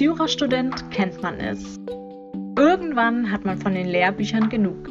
Als 0.00 0.06
Jurastudent 0.06 0.90
kennt 0.90 1.20
man 1.20 1.40
es. 1.40 1.78
Irgendwann 2.56 3.30
hat 3.30 3.44
man 3.44 3.58
von 3.58 3.74
den 3.74 3.86
Lehrbüchern 3.86 4.48
genug. 4.48 4.88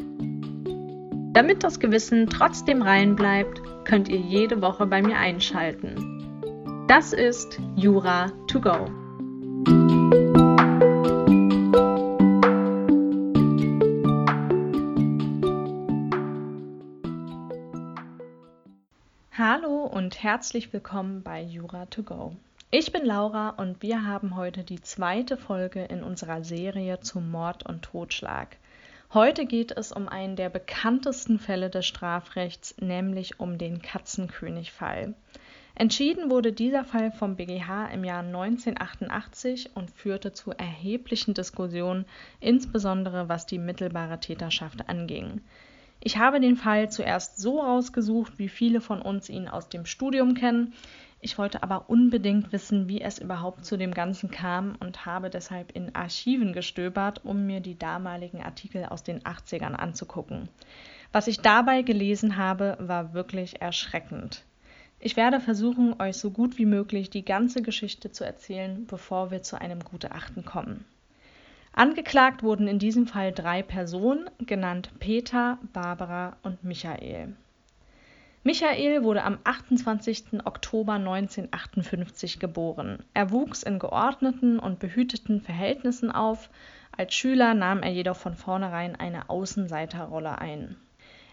Damit 1.34 1.64
das 1.64 1.80
Gewissen 1.80 2.28
trotzdem 2.28 2.84
rein 2.84 3.16
bleibt, 3.16 3.60
könnt 3.86 4.07
ihr 4.07 4.20
jede 4.20 4.61
Woche 4.61 4.86
bei 4.86 5.02
mir 5.02 5.18
einschalten. 5.18 6.86
Das 6.88 7.11
ist 7.11 7.60
Jura 7.75 8.32
to 8.48 8.61
go. 8.61 8.86
Hallo 19.36 19.86
und 19.86 20.21
herzlich 20.21 20.71
willkommen 20.71 21.24
bei 21.24 21.41
Jura 21.41 21.88
to 21.88 22.04
go. 22.04 22.36
Ich 22.71 22.91
bin 22.91 23.04
Laura 23.04 23.50
und 23.50 23.82
wir 23.82 24.05
haben 24.05 24.36
heute 24.36 24.64
die 24.64 24.79
zweite 24.79 25.37
Folge 25.37 25.86
in 25.86 26.04
unserer 26.04 26.43
Serie 26.43 27.00
zum 27.00 27.32
Mord 27.32 27.68
und 27.68 27.82
Totschlag. 27.82 28.57
Heute 29.11 29.47
geht 29.47 29.71
es 29.71 29.91
um 29.91 30.07
einen 30.07 30.36
der 30.36 30.50
bekanntesten 30.50 31.39
Fälle 31.39 31.71
des 31.71 31.87
Strafrechts, 31.87 32.75
nämlich 32.80 33.39
um 33.39 33.58
den 33.58 33.81
Katzenkönig-Fall. 33.81 35.16
Entschieden 35.73 36.30
wurde 36.30 36.53
dieser 36.53 36.83
Fall 36.83 37.11
vom 37.11 37.38
BGH 37.38 37.88
im 37.88 38.03
Jahr 38.03 38.22
1988 38.22 39.72
und 39.73 39.89
führte 39.89 40.33
zu 40.33 40.52
erheblichen 40.52 41.33
Diskussionen, 41.33 42.05
insbesondere 42.39 43.27
was 43.30 43.47
die 43.47 43.58
mittelbare 43.58 44.19
Täterschaft 44.19 44.88
anging. 44.88 45.41
Ich 46.02 46.17
habe 46.17 46.39
den 46.39 46.55
Fall 46.55 46.89
zuerst 46.89 47.39
so 47.39 47.59
rausgesucht, 47.61 48.38
wie 48.38 48.47
viele 48.47 48.79
von 48.79 49.01
uns 49.01 49.27
ihn 49.27 49.47
aus 49.47 49.67
dem 49.67 49.85
Studium 49.85 50.33
kennen. 50.33 50.73
Ich 51.22 51.38
wollte 51.38 51.64
aber 51.64 51.89
unbedingt 51.89 52.53
wissen, 52.53 52.88
wie 52.88 53.02
es 53.02 53.20
überhaupt 53.20 53.66
zu 53.66 53.75
dem 53.78 53.94
Ganzen 53.94 54.31
kam 54.31 54.78
und 54.80 55.06
habe 55.06 55.30
deshalb 55.30 55.73
in 55.73 55.94
Archiven 55.94 56.53
gestöbert, 56.53 57.25
um 57.25 57.45
mir 57.45 57.59
die 57.59 57.78
damaligen 57.78 58.42
Artikel 58.42 58.86
aus 58.86 59.03
den 59.03 59.22
80ern 59.22 59.73
anzugucken. 59.73 60.47
Was 61.12 61.28
ich 61.28 61.42
dabei 61.42 61.81
gelesen 61.81 62.38
habe, 62.38 62.78
war 62.80 63.14
wirklich 63.14 63.62
erschreckend. 63.62 64.45
Ich 65.02 65.17
werde 65.17 65.40
versuchen, 65.40 66.00
euch 66.02 66.17
so 66.17 66.30
gut 66.30 66.58
wie 66.58 66.66
möglich 66.66 67.09
die 67.09 67.25
ganze 67.25 67.62
Geschichte 67.62 68.12
zu 68.12 68.25
erzählen, 68.25 68.86
bevor 68.86 69.31
wir 69.31 69.42
zu 69.44 69.59
einem 69.59 69.84
Gutachten 69.84 70.45
kommen. 70.45 70.86
Angeklagt 71.73 72.44
wurden 72.44 72.67
in 72.67 72.80
diesem 72.80 73.08
Fall 73.08 73.31
drei 73.31 73.62
Personen, 73.62 74.30
genannt 74.40 74.92
Peter, 75.00 75.58
Barbara 75.73 76.36
und 76.44 76.64
Michael. 76.64 77.36
Michael 78.43 79.03
wurde 79.03 79.23
am 79.23 79.37
28. 79.43 80.45
Oktober 80.45 80.93
1958 80.93 82.39
geboren. 82.39 83.03
Er 83.13 83.31
wuchs 83.31 83.63
in 83.63 83.79
geordneten 83.79 84.59
und 84.59 84.79
behüteten 84.79 85.41
Verhältnissen 85.41 86.09
auf, 86.09 86.49
als 86.95 87.13
Schüler 87.13 87.53
nahm 87.53 87.83
er 87.83 87.91
jedoch 87.91 88.15
von 88.15 88.35
vornherein 88.35 88.95
eine 88.95 89.29
Außenseiterrolle 89.29 90.37
ein. 90.39 90.77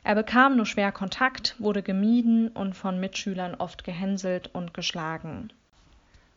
Er 0.03 0.17
bekam 0.17 0.57
nur 0.57 0.67
schwer 0.67 0.91
Kontakt, 0.91 1.55
wurde 1.61 1.83
gemieden 1.83 2.49
und 2.49 2.75
von 2.75 2.99
Mitschülern 2.99 3.55
oft 3.55 3.85
gehänselt 3.85 4.53
und 4.53 4.75
geschlagen. 4.75 5.53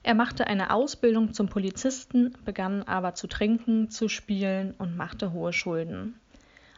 Er 0.03 0.13
machte 0.13 0.45
eine 0.45 0.71
Ausbildung 0.71 1.33
zum 1.33 1.49
Polizisten, 1.49 2.35
begann 2.45 2.83
aber 2.83 3.15
zu 3.15 3.27
trinken, 3.27 3.89
zu 3.89 4.07
spielen 4.07 4.75
und 4.77 4.95
machte 4.95 5.33
hohe 5.33 5.51
Schulden. 5.51 6.19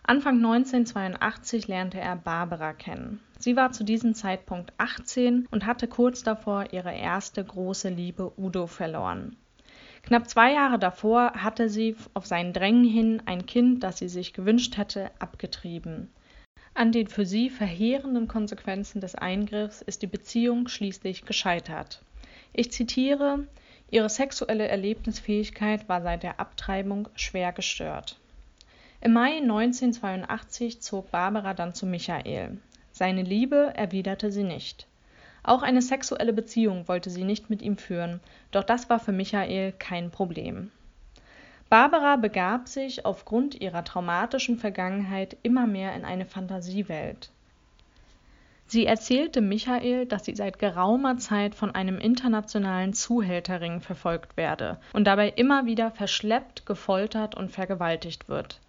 Anfang 0.03 0.37
1982 0.37 1.67
lernte 1.67 1.99
er 1.99 2.15
Barbara 2.15 2.73
kennen. 2.73 3.19
Sie 3.39 3.55
war 3.55 3.71
zu 3.71 3.83
diesem 3.83 4.13
Zeitpunkt 4.13 4.73
18 4.77 5.47
und 5.51 5.65
hatte 5.65 5.87
kurz 5.87 6.23
davor 6.23 6.73
ihre 6.73 6.93
erste 6.93 7.43
große 7.43 7.89
Liebe 7.89 8.31
Udo 8.37 8.67
verloren. 8.67 9.37
Knapp 10.03 10.27
zwei 10.27 10.53
Jahre 10.53 10.79
davor 10.79 11.33
hatte 11.35 11.69
sie 11.69 11.95
auf 12.13 12.25
sein 12.25 12.53
Drängen 12.53 12.83
hin 12.83 13.21
ein 13.25 13.45
Kind, 13.45 13.83
das 13.83 13.99
sie 13.99 14.09
sich 14.09 14.33
gewünscht 14.33 14.77
hätte, 14.77 15.11
abgetrieben. 15.19 16.09
An 16.73 16.91
den 16.91 17.07
für 17.07 17.25
sie 17.25 17.49
verheerenden 17.49 18.27
Konsequenzen 18.27 19.01
des 19.01 19.15
Eingriffs 19.15 19.81
ist 19.81 20.01
die 20.01 20.07
Beziehung 20.07 20.67
schließlich 20.67 21.25
gescheitert. 21.25 22.03
Ich 22.53 22.71
zitiere 22.71 23.47
Ihre 23.93 24.07
sexuelle 24.07 24.69
Erlebnisfähigkeit 24.69 25.89
war 25.89 26.01
seit 26.01 26.23
der 26.23 26.39
Abtreibung 26.39 27.09
schwer 27.13 27.51
gestört. 27.51 28.20
Im 29.03 29.13
Mai 29.13 29.37
1982 29.37 30.79
zog 30.79 31.09
Barbara 31.09 31.55
dann 31.55 31.73
zu 31.73 31.87
Michael. 31.87 32.59
Seine 32.91 33.23
Liebe 33.23 33.73
erwiderte 33.73 34.31
sie 34.31 34.43
nicht. 34.43 34.85
Auch 35.41 35.63
eine 35.63 35.81
sexuelle 35.81 36.33
Beziehung 36.33 36.87
wollte 36.87 37.09
sie 37.09 37.23
nicht 37.23 37.49
mit 37.49 37.63
ihm 37.63 37.77
führen, 37.77 38.19
doch 38.51 38.63
das 38.63 38.91
war 38.91 38.99
für 38.99 39.11
Michael 39.11 39.71
kein 39.71 40.11
Problem. 40.11 40.69
Barbara 41.67 42.15
begab 42.17 42.67
sich 42.67 43.03
aufgrund 43.03 43.59
ihrer 43.59 43.83
traumatischen 43.83 44.59
Vergangenheit 44.59 45.35
immer 45.41 45.65
mehr 45.65 45.95
in 45.95 46.05
eine 46.05 46.27
Fantasiewelt. 46.27 47.31
Sie 48.67 48.85
erzählte 48.85 49.41
Michael, 49.41 50.05
dass 50.05 50.25
sie 50.25 50.35
seit 50.35 50.59
geraumer 50.59 51.17
Zeit 51.17 51.55
von 51.55 51.73
einem 51.73 51.97
internationalen 51.97 52.93
Zuhälterring 52.93 53.81
verfolgt 53.81 54.37
werde 54.37 54.79
und 54.93 55.05
dabei 55.05 55.29
immer 55.29 55.65
wieder 55.65 55.89
verschleppt, 55.89 56.67
gefoltert 56.67 57.33
und 57.33 57.51
vergewaltigt 57.51 58.29
wird. 58.29 58.61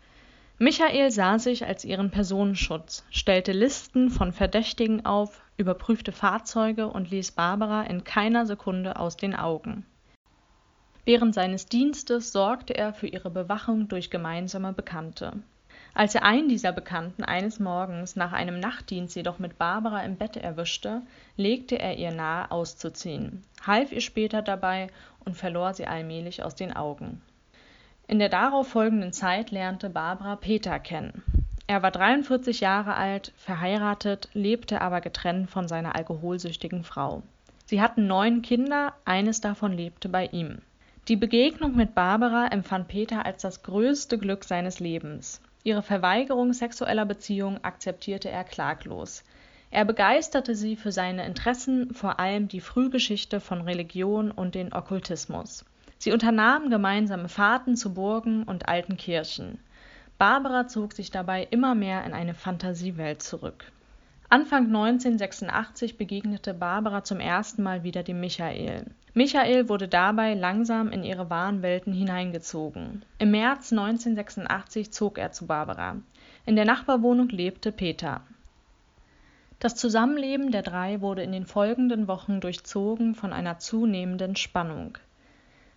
Michael 0.63 1.11
sah 1.11 1.41
sich 1.41 1.67
als 1.67 1.85
ihren 1.85 2.13
Personenschutz, 2.13 3.05
stellte 3.11 3.51
Listen 3.51 4.11
von 4.11 4.31
Verdächtigen 4.31 5.05
auf, 5.05 5.41
überprüfte 5.57 6.13
Fahrzeuge 6.13 6.87
und 6.87 7.11
ließ 7.11 7.33
Barbara 7.33 7.83
in 7.83 8.05
keiner 8.05 8.47
Sekunde 8.47 8.95
aus 8.95 9.17
den 9.17 9.35
Augen. 9.35 9.85
Während 11.05 11.35
seines 11.35 11.67
Dienstes 11.67 12.31
sorgte 12.31 12.77
er 12.77 12.95
für 12.95 13.09
ihre 13.09 13.29
Bewachung 13.29 13.89
durch 13.89 14.09
gemeinsame 14.09 14.73
Bekannte. 14.73 15.33
Als 15.95 16.15
er 16.15 16.23
einen 16.23 16.49
dieser 16.49 16.71
Bekannten 16.71 17.25
eines 17.25 17.59
Morgens 17.59 18.15
nach 18.15 18.33
einem 18.33 18.61
Nachtdienst 18.61 19.17
jedoch 19.17 19.41
mit 19.41 19.59
Barbara 19.59 20.05
im 20.05 20.15
Bett 20.15 20.37
erwischte, 20.37 21.03
legte 21.37 21.77
er 21.81 21.99
ihr 21.99 22.13
nahe 22.13 22.49
auszuziehen, 22.53 23.43
half 23.67 23.91
ihr 23.91 24.01
später 24.01 24.43
dabei 24.43 24.91
und 25.25 25.37
verlor 25.37 25.75
sie 25.75 25.89
allmählich 25.89 26.45
aus 26.45 26.55
den 26.55 26.73
Augen. 26.73 27.21
In 28.13 28.19
der 28.19 28.29
darauf 28.29 28.69
folgenden 28.69 29.15
Zeit 29.15 29.53
lernte 29.53 29.89
Barbara 29.89 30.37
Peter 30.37 30.79
kennen. 30.79 31.23
Er 31.67 31.83
war 31.83 31.91
43 31.91 32.61
Jahre 32.61 32.95
alt, 32.95 33.33
verheiratet, 33.39 34.29
lebte 34.35 34.83
aber 34.83 35.01
getrennt 35.01 35.49
von 35.49 35.67
seiner 35.67 35.97
alkoholsüchtigen 35.97 36.85
Frau. 36.85 37.23
Sie 37.65 37.81
hatten 37.81 38.07
neun 38.07 38.43
Kinder, 38.43 38.93
eines 39.07 39.41
davon 39.41 39.73
lebte 39.73 40.11
bei 40.11 40.27
ihm. 40.27 40.59
Die 41.09 41.17
Begegnung 41.17 41.75
mit 41.75 41.95
Barbara 41.95 42.49
empfand 42.49 42.89
Peter 42.89 43.25
als 43.25 43.41
das 43.41 43.63
größte 43.63 44.19
Glück 44.19 44.45
seines 44.45 44.79
Lebens. 44.79 45.41
Ihre 45.65 45.83
Verweigerung 45.83 46.53
sexueller 46.53 47.07
Beziehung 47.07 47.65
akzeptierte 47.65 48.29
er 48.29 48.45
klaglos. 48.45 49.25
Er 49.71 49.87
begeisterte 49.87 50.55
sie 50.55 50.77
für 50.77 50.93
seine 50.93 51.25
Interessen, 51.25 51.95
vor 51.95 52.21
allem 52.21 52.49
die 52.49 52.61
Frühgeschichte 52.61 53.41
von 53.41 53.63
Religion 53.63 54.31
und 54.31 54.55
den 54.55 54.75
Okkultismus. 54.75 55.65
Sie 56.03 56.11
unternahmen 56.11 56.69
gemeinsame 56.69 57.29
Fahrten 57.29 57.77
zu 57.77 57.95
Burgen 57.95 58.43
und 58.43 58.69
alten 58.69 58.97
Kirchen. 58.97 59.61
Barbara 60.19 60.67
zog 60.67 60.95
sich 60.95 61.13
dabei 61.13 61.47
immer 61.53 61.77
mehr 61.77 62.05
in 62.05 62.13
eine 62.13 62.35
Fantasiewelt 62.35 63.23
zurück. 63.23 63.71
Anfang 64.29 64.67
1986 64.67 65.97
begegnete 65.99 66.55
Barbara 66.55 67.05
zum 67.05 67.21
ersten 67.21 67.63
Mal 67.63 67.85
wieder 67.85 68.03
dem 68.03 68.19
Michael. 68.19 68.87
Michael 69.15 69.69
wurde 69.69 69.87
dabei 69.87 70.35
langsam 70.35 70.91
in 70.91 71.05
ihre 71.05 71.31
wahren 71.31 71.63
Welten 71.63 71.93
hineingezogen. 71.93 73.05
Im 73.21 73.31
März 73.31 73.71
1986 73.71 74.91
zog 74.91 75.19
er 75.19 75.31
zu 75.31 75.47
Barbara. 75.47 75.99
In 76.45 76.57
der 76.57 76.65
Nachbarwohnung 76.65 77.29
lebte 77.29 77.71
Peter. 77.71 78.23
Das 79.61 79.77
Zusammenleben 79.77 80.51
der 80.51 80.63
drei 80.63 81.01
wurde 81.01 81.23
in 81.23 81.31
den 81.31 81.47
folgenden 81.47 82.09
Wochen 82.09 82.41
durchzogen 82.41 83.15
von 83.15 83.33
einer 83.33 83.61
zunehmenden 83.61 84.35
Spannung. 84.35 84.99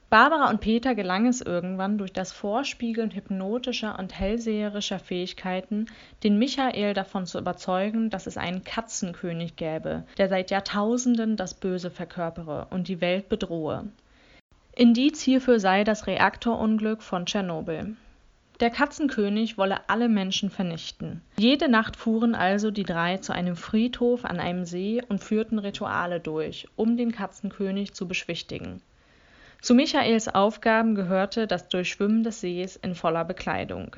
Barbara 0.10 0.50
und 0.50 0.62
Peter 0.62 0.94
gelang 0.94 1.26
es 1.26 1.42
irgendwann 1.42 1.98
durch 1.98 2.14
das 2.14 2.32
Vorspiegeln 2.32 3.12
hypnotischer 3.12 3.98
und 3.98 4.18
hellseherischer 4.18 5.00
Fähigkeiten, 5.00 5.88
den 6.24 6.38
Michael 6.38 6.94
davon 6.94 7.26
zu 7.26 7.40
überzeugen, 7.40 8.12
dass 8.12 8.28
es 8.28 8.38
einen 8.38 8.64
Katzenkönig 8.64 9.56
gäbe, 9.56 10.04
der 10.18 10.30
seit 10.30 10.52
Jahrtausenden 10.52 11.38
das 11.38 11.56
Böse 11.56 11.90
verkörpere 11.90 12.68
und 12.70 12.88
die 12.88 13.02
Welt 13.02 13.30
bedrohe. 13.30 13.88
Indiz 14.76 15.22
hierfür 15.22 15.60
sei 15.60 15.84
das 15.84 16.06
Reaktorunglück 16.06 17.02
von 17.02 17.26
Tschernobyl. 17.26 17.96
Der 18.60 18.70
Katzenkönig 18.70 19.58
wolle 19.58 19.90
alle 19.90 20.08
Menschen 20.08 20.50
vernichten. 20.50 21.22
Jede 21.38 21.68
Nacht 21.68 21.98
fuhren 21.98 22.36
also 22.36 22.72
die 22.72 22.84
drei 22.84 23.18
zu 23.18 23.34
einem 23.34 23.56
Friedhof 23.56 24.24
an 24.24 24.40
einem 24.40 24.66
See 24.66 25.02
und 25.10 25.22
führten 25.22 25.60
Rituale 25.60 26.20
durch, 26.20 26.68
um 26.76 26.96
den 26.96 27.12
Katzenkönig 27.12 27.94
zu 27.94 28.08
beschwichtigen. 28.08 28.82
Zu 29.66 29.74
Michaels 29.74 30.28
Aufgaben 30.28 30.94
gehörte 30.94 31.48
das 31.48 31.70
Durchschwimmen 31.70 32.22
des 32.22 32.40
Sees 32.40 32.76
in 32.76 32.94
voller 32.94 33.26
Bekleidung. 33.26 33.96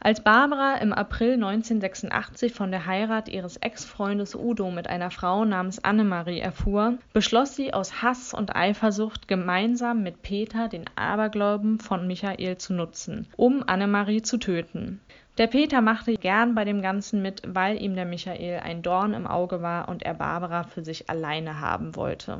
Als 0.00 0.24
Barbara 0.24 0.76
im 0.76 0.94
April 0.94 1.34
1986 1.34 2.54
von 2.54 2.70
der 2.70 2.86
Heirat 2.86 3.28
ihres 3.28 3.58
Ex-Freundes 3.58 4.34
Udo 4.34 4.70
mit 4.70 4.86
einer 4.86 5.10
Frau 5.10 5.44
namens 5.44 5.84
Annemarie 5.84 6.40
erfuhr, 6.40 6.96
beschloss 7.12 7.54
sie 7.54 7.74
aus 7.74 8.00
Hass 8.00 8.32
und 8.32 8.56
Eifersucht 8.56 9.28
gemeinsam 9.28 10.02
mit 10.02 10.22
Peter 10.22 10.68
den 10.68 10.86
Aberglauben 10.96 11.80
von 11.80 12.06
Michael 12.06 12.56
zu 12.56 12.72
nutzen, 12.72 13.26
um 13.36 13.62
Annemarie 13.66 14.22
zu 14.22 14.38
töten. 14.38 15.02
Der 15.36 15.48
Peter 15.48 15.82
machte 15.82 16.14
gern 16.14 16.54
bei 16.54 16.64
dem 16.64 16.80
Ganzen 16.80 17.20
mit, 17.20 17.42
weil 17.46 17.78
ihm 17.82 17.94
der 17.94 18.06
Michael 18.06 18.60
ein 18.60 18.80
Dorn 18.80 19.12
im 19.12 19.26
Auge 19.26 19.60
war 19.60 19.90
und 19.90 20.02
er 20.02 20.14
Barbara 20.14 20.62
für 20.62 20.82
sich 20.82 21.10
alleine 21.10 21.60
haben 21.60 21.94
wollte 21.94 22.38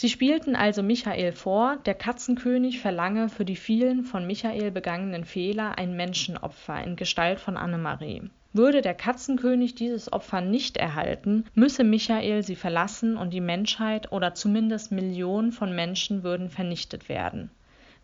Sie 0.00 0.08
spielten 0.08 0.56
also 0.56 0.82
Michael 0.82 1.32
vor, 1.32 1.76
der 1.84 1.92
Katzenkönig 1.92 2.80
verlange 2.80 3.28
für 3.28 3.44
die 3.44 3.54
vielen 3.54 4.02
von 4.02 4.26
Michael 4.26 4.70
begangenen 4.70 5.26
Fehler 5.26 5.76
ein 5.76 5.94
Menschenopfer 5.94 6.82
in 6.82 6.96
Gestalt 6.96 7.38
von 7.38 7.58
Annemarie. 7.58 8.30
Würde 8.54 8.80
der 8.80 8.94
Katzenkönig 8.94 9.74
dieses 9.74 10.10
Opfer 10.10 10.40
nicht 10.40 10.78
erhalten, 10.78 11.44
müsse 11.52 11.84
Michael 11.84 12.42
sie 12.42 12.56
verlassen 12.56 13.18
und 13.18 13.34
die 13.34 13.42
Menschheit 13.42 14.10
oder 14.10 14.32
zumindest 14.32 14.90
Millionen 14.90 15.52
von 15.52 15.74
Menschen 15.74 16.22
würden 16.22 16.48
vernichtet 16.48 17.10
werden. 17.10 17.50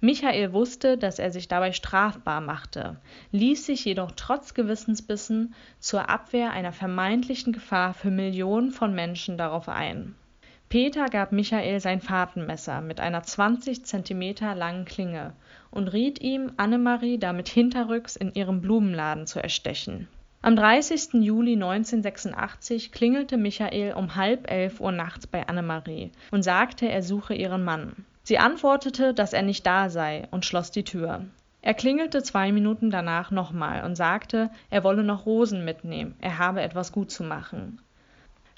Michael 0.03 0.53
wusste, 0.53 0.99
dass 0.99 1.19
er 1.19 1.31
sich 1.31 1.49
dabei 1.49 1.73
strafbar 1.73 2.43
machte, 2.43 2.97
ließ 3.33 3.65
sich 3.65 3.87
jedoch 3.87 4.13
trotz 4.15 4.53
Gewissensbissen 4.53 5.55
zur 5.79 6.11
Abwehr 6.11 6.51
einer 6.51 6.73
vermeintlichen 6.73 7.55
Gefahr 7.55 7.95
für 7.95 8.11
Millionen 8.11 8.71
von 8.71 8.95
Menschen 8.95 9.39
darauf 9.39 9.71
ein 9.71 10.15
Peter 10.69 11.07
gab 11.07 11.31
Michael 11.31 11.79
sein 11.79 12.01
Fahrtenmesser 12.01 12.81
mit 12.81 12.99
einer 12.99 13.23
20 13.23 13.85
Zentimeter 13.85 14.55
langen 14.57 14.85
Klinge 14.85 15.33
und 15.71 15.89
riet 15.89 16.21
ihm, 16.21 16.53
Annemarie 16.57 17.19
damit 17.19 17.49
hinterrücks 17.49 18.17
in 18.17 18.35
ihrem 18.35 18.61
Blumenladen 18.61 19.29
zu 19.29 19.41
erstechen. 19.41 20.09
Am 20.43 20.57
30. 20.57 21.15
Juli 21.15 21.53
1986 21.53 22.91
klingelte 22.91 23.37
Michael 23.37 23.95
um 23.95 24.17
halb 24.17 24.51
elf 24.51 24.81
Uhr 24.81 24.93
nachts 24.93 25.27
bei 25.27 25.47
Annemarie 25.47 26.11
und 26.33 26.43
sagte, 26.43 26.89
er 26.89 27.03
suche 27.03 27.35
ihren 27.35 27.65
Mann. 27.65 28.05
Sie 28.25 28.39
antwortete, 28.39 29.15
dass 29.15 29.33
er 29.33 29.43
nicht 29.43 29.65
da 29.67 29.89
sei 29.89 30.27
und 30.33 30.45
schloss 30.45 30.73
die 30.73 30.85
Tür. 30.85 31.25
Er 31.63 31.75
klingelte 31.75 32.23
zwei 32.23 32.51
Minuten 32.51 32.91
danach 32.91 33.31
nochmal 33.31 33.85
und 33.85 33.95
sagte, 33.95 34.51
er 34.71 34.83
wolle 34.83 35.05
noch 35.05 35.27
Rosen 35.27 35.65
mitnehmen, 35.65 36.17
er 36.21 36.39
habe 36.39 36.63
etwas 36.63 36.91
gut 36.91 37.11
zu 37.11 37.23
machen. 37.23 37.81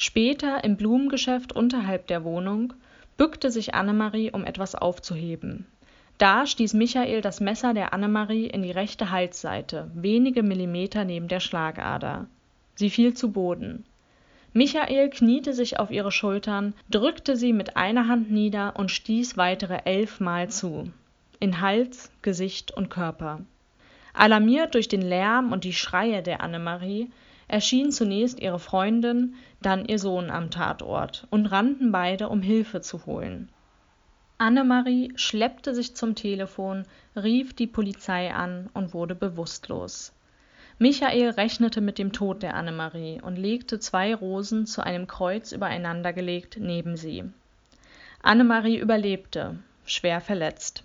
Später 0.01 0.63
im 0.63 0.77
Blumengeschäft 0.77 1.53
unterhalb 1.53 2.07
der 2.07 2.23
Wohnung 2.23 2.73
bückte 3.17 3.51
sich 3.51 3.75
Annemarie, 3.75 4.31
um 4.31 4.45
etwas 4.45 4.77
aufzuheben. 4.77 5.67
Da 6.19 6.47
stieß 6.47 6.75
Michael 6.75 7.21
das 7.21 7.41
Messer 7.41 7.75
der 7.75 7.93
Annemarie 7.93 8.47
in 8.47 8.63
die 8.63 8.71
rechte 8.71 9.11
Halsseite, 9.11 9.91
wenige 9.95 10.45
Millimeter 10.45 11.05
neben 11.05 11.27
der 11.27 11.41
Schlagader. 11.41 12.29
Sie 12.77 12.91
fiel 12.91 13.15
zu 13.15 13.33
Boden. 13.33 13.85
Michael 14.53 15.11
kniete 15.11 15.53
sich 15.53 15.81
auf 15.81 15.91
ihre 15.91 16.13
Schultern, 16.13 16.75
drückte 16.91 17.37
sie 17.37 17.53
mit 17.53 17.77
einer 17.77 18.07
Hand 18.07 18.31
nieder 18.31 18.77
und 18.77 18.93
stieß 18.93 19.37
weitere 19.37 19.81
elfmal 19.85 20.49
zu. 20.49 20.91
In 21.41 21.61
Hals, 21.61 22.13
Gesicht 22.23 22.71
und 22.71 22.89
Körper. 22.89 23.41
Alarmiert 24.15 24.75
durch 24.75 24.87
den 24.87 25.03
Lärm 25.03 25.51
und 25.53 25.65
die 25.65 25.73
Schreie 25.73 26.23
der 26.23 26.41
Annemarie 26.41 27.11
erschien 27.49 27.91
zunächst 27.91 28.41
ihre 28.41 28.59
Freundin, 28.59 29.35
dann 29.61 29.87
ihr 29.87 29.99
Sohn 29.99 30.31
am 30.31 30.51
Tatort 30.51 31.27
und 31.31 31.47
rannten 31.47 31.91
beide, 31.91 32.29
um 32.29 32.43
Hilfe 32.43 32.81
zu 32.83 33.07
holen. 33.07 33.49
Annemarie 34.37 35.13
schleppte 35.17 35.75
sich 35.75 35.97
zum 35.97 36.15
Telefon, 36.15 36.85
rief 37.17 37.55
die 37.55 37.67
Polizei 37.67 38.33
an 38.33 38.71
und 38.73 38.95
wurde 38.95 39.17
bewusstlos. 39.17 40.13
Michael 40.79 41.31
rechnete 41.31 41.81
mit 41.81 41.99
dem 41.99 42.13
Tod 42.13 42.45
der 42.45 42.55
Annemarie 42.55 43.21
und 43.21 43.35
legte 43.35 43.81
zwei 43.81 44.15
Rosen 44.15 44.65
zu 44.65 44.81
einem 44.81 45.09
Kreuz 45.09 45.51
übereinandergelegt 45.51 46.59
neben 46.61 46.97
sie. 46.97 47.25
Annemarie 48.23 48.79
überlebte, 48.79 49.59
schwer 49.85 50.21
verletzt. 50.21 50.85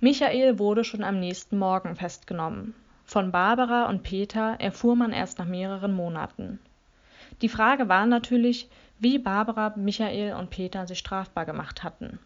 Michael 0.00 0.58
wurde 0.58 0.84
schon 0.84 1.02
am 1.02 1.18
nächsten 1.18 1.56
Morgen 1.56 1.96
festgenommen. 1.96 2.74
Von 3.14 3.30
Barbara 3.30 3.88
und 3.88 4.02
Peter 4.02 4.56
erfuhr 4.58 4.96
man 4.96 5.12
erst 5.12 5.38
nach 5.38 5.46
mehreren 5.46 5.92
Monaten. 5.92 6.58
Die 7.42 7.48
Frage 7.48 7.88
war 7.88 8.06
natürlich, 8.06 8.68
wie 8.98 9.20
Barbara, 9.20 9.72
Michael 9.76 10.34
und 10.34 10.50
Peter 10.50 10.88
sich 10.88 10.98
strafbar 10.98 11.46
gemacht 11.46 11.84
hatten. 11.84 12.18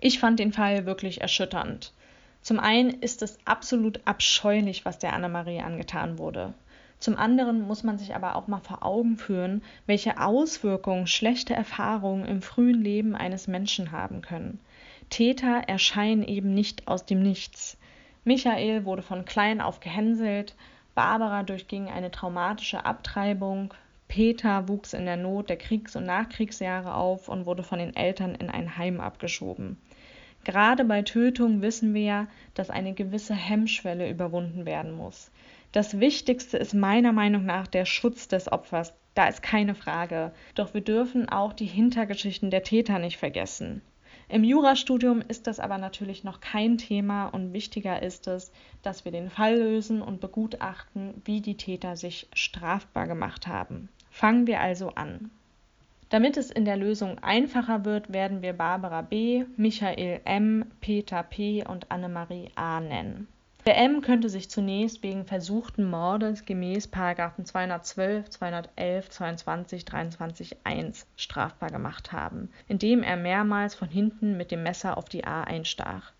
Ich 0.00 0.18
fand 0.18 0.38
den 0.38 0.52
Fall 0.52 0.84
wirklich 0.84 1.22
erschütternd. 1.22 1.94
Zum 2.42 2.60
einen 2.60 2.90
ist 2.90 3.22
es 3.22 3.38
absolut 3.46 4.06
abscheulich, 4.06 4.84
was 4.84 4.98
der 4.98 5.14
Annemarie 5.14 5.62
angetan 5.62 6.18
wurde. 6.18 6.52
Zum 6.98 7.16
anderen 7.16 7.62
muss 7.62 7.82
man 7.82 7.96
sich 7.96 8.14
aber 8.14 8.36
auch 8.36 8.48
mal 8.48 8.60
vor 8.60 8.84
Augen 8.84 9.16
führen, 9.16 9.62
welche 9.86 10.20
Auswirkungen 10.20 11.06
schlechte 11.06 11.54
Erfahrungen 11.54 12.26
im 12.26 12.42
frühen 12.42 12.82
Leben 12.82 13.16
eines 13.16 13.48
Menschen 13.48 13.92
haben 13.92 14.20
können. 14.20 14.60
Täter 15.08 15.62
erscheinen 15.66 16.22
eben 16.22 16.52
nicht 16.52 16.86
aus 16.86 17.06
dem 17.06 17.22
Nichts. 17.22 17.78
Michael 18.24 18.84
wurde 18.84 19.02
von 19.02 19.24
klein 19.24 19.60
auf 19.60 19.80
gehänselt, 19.80 20.54
Barbara 20.94 21.42
durchging 21.42 21.88
eine 21.88 22.10
traumatische 22.10 22.84
Abtreibung, 22.84 23.72
Peter 24.08 24.68
wuchs 24.68 24.94
in 24.94 25.04
der 25.04 25.16
Not 25.16 25.50
der 25.50 25.58
Kriegs- 25.58 25.94
und 25.94 26.06
Nachkriegsjahre 26.06 26.94
auf 26.94 27.28
und 27.28 27.46
wurde 27.46 27.62
von 27.62 27.78
den 27.78 27.94
Eltern 27.94 28.34
in 28.34 28.50
ein 28.50 28.76
Heim 28.78 29.00
abgeschoben. 29.00 29.78
Gerade 30.44 30.84
bei 30.84 31.02
Tötung 31.02 31.60
wissen 31.60 31.92
wir 31.92 32.02
ja, 32.02 32.26
dass 32.54 32.70
eine 32.70 32.94
gewisse 32.94 33.34
Hemmschwelle 33.34 34.08
überwunden 34.08 34.64
werden 34.64 34.92
muss. 34.92 35.30
Das 35.72 36.00
Wichtigste 36.00 36.56
ist 36.56 36.72
meiner 36.72 37.12
Meinung 37.12 37.44
nach 37.44 37.66
der 37.66 37.84
Schutz 37.84 38.28
des 38.28 38.50
Opfers. 38.50 38.94
Da 39.14 39.28
ist 39.28 39.42
keine 39.42 39.74
Frage. 39.74 40.32
Doch 40.54 40.72
wir 40.72 40.80
dürfen 40.80 41.28
auch 41.28 41.52
die 41.52 41.66
Hintergeschichten 41.66 42.50
der 42.50 42.62
Täter 42.62 42.98
nicht 42.98 43.18
vergessen. 43.18 43.82
Im 44.30 44.44
Jurastudium 44.44 45.22
ist 45.26 45.46
das 45.46 45.58
aber 45.58 45.78
natürlich 45.78 46.22
noch 46.22 46.40
kein 46.40 46.76
Thema 46.76 47.28
und 47.28 47.54
wichtiger 47.54 48.02
ist 48.02 48.26
es, 48.26 48.52
dass 48.82 49.06
wir 49.06 49.12
den 49.12 49.30
Fall 49.30 49.56
lösen 49.56 50.02
und 50.02 50.20
begutachten, 50.20 51.22
wie 51.24 51.40
die 51.40 51.56
Täter 51.56 51.96
sich 51.96 52.28
strafbar 52.34 53.06
gemacht 53.06 53.46
haben. 53.46 53.88
Fangen 54.10 54.46
wir 54.46 54.60
also 54.60 54.90
an. 54.90 55.30
Damit 56.10 56.36
es 56.36 56.50
in 56.50 56.66
der 56.66 56.76
Lösung 56.76 57.18
einfacher 57.20 57.86
wird, 57.86 58.12
werden 58.12 58.42
wir 58.42 58.52
Barbara 58.52 59.00
B., 59.00 59.44
Michael 59.56 60.20
M., 60.24 60.64
Peter 60.80 61.22
P. 61.22 61.64
und 61.64 61.90
Annemarie 61.90 62.50
A. 62.54 62.80
nennen. 62.80 63.28
Der 63.68 63.76
M 63.76 64.00
könnte 64.00 64.30
sich 64.30 64.48
zunächst 64.48 65.02
wegen 65.02 65.26
versuchten 65.26 65.84
Mordes 65.84 66.46
gemäß§ 66.46 66.88
212, 67.44 68.30
211, 68.30 69.10
22, 69.10 69.84
23 69.84 70.56
1 70.64 71.06
strafbar 71.16 71.68
gemacht 71.68 72.10
haben, 72.10 72.48
indem 72.66 73.02
er 73.02 73.18
mehrmals 73.18 73.74
von 73.74 73.90
hinten 73.90 74.38
mit 74.38 74.52
dem 74.52 74.62
Messer 74.62 74.96
auf 74.96 75.10
die 75.10 75.26
A 75.26 75.42
einstach. 75.42 76.12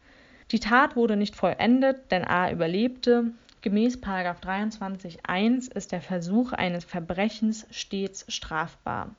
Die 0.51 0.61
Tat 0.61 0.95
wurde 0.95 1.17
nicht 1.17 1.35
vollendet, 1.35 2.11
denn 2.11 2.27
A 2.27 2.51
überlebte. 2.51 3.33
Gemäß§ 3.63 3.97
23 4.43 5.25
1 5.25 5.69
ist 5.69 5.93
der 5.93 6.03
Versuch 6.03 6.53
eines 6.53 6.85
Verbrechens 6.85 7.67
stets 7.71 8.27
strafbar 8.29 9.15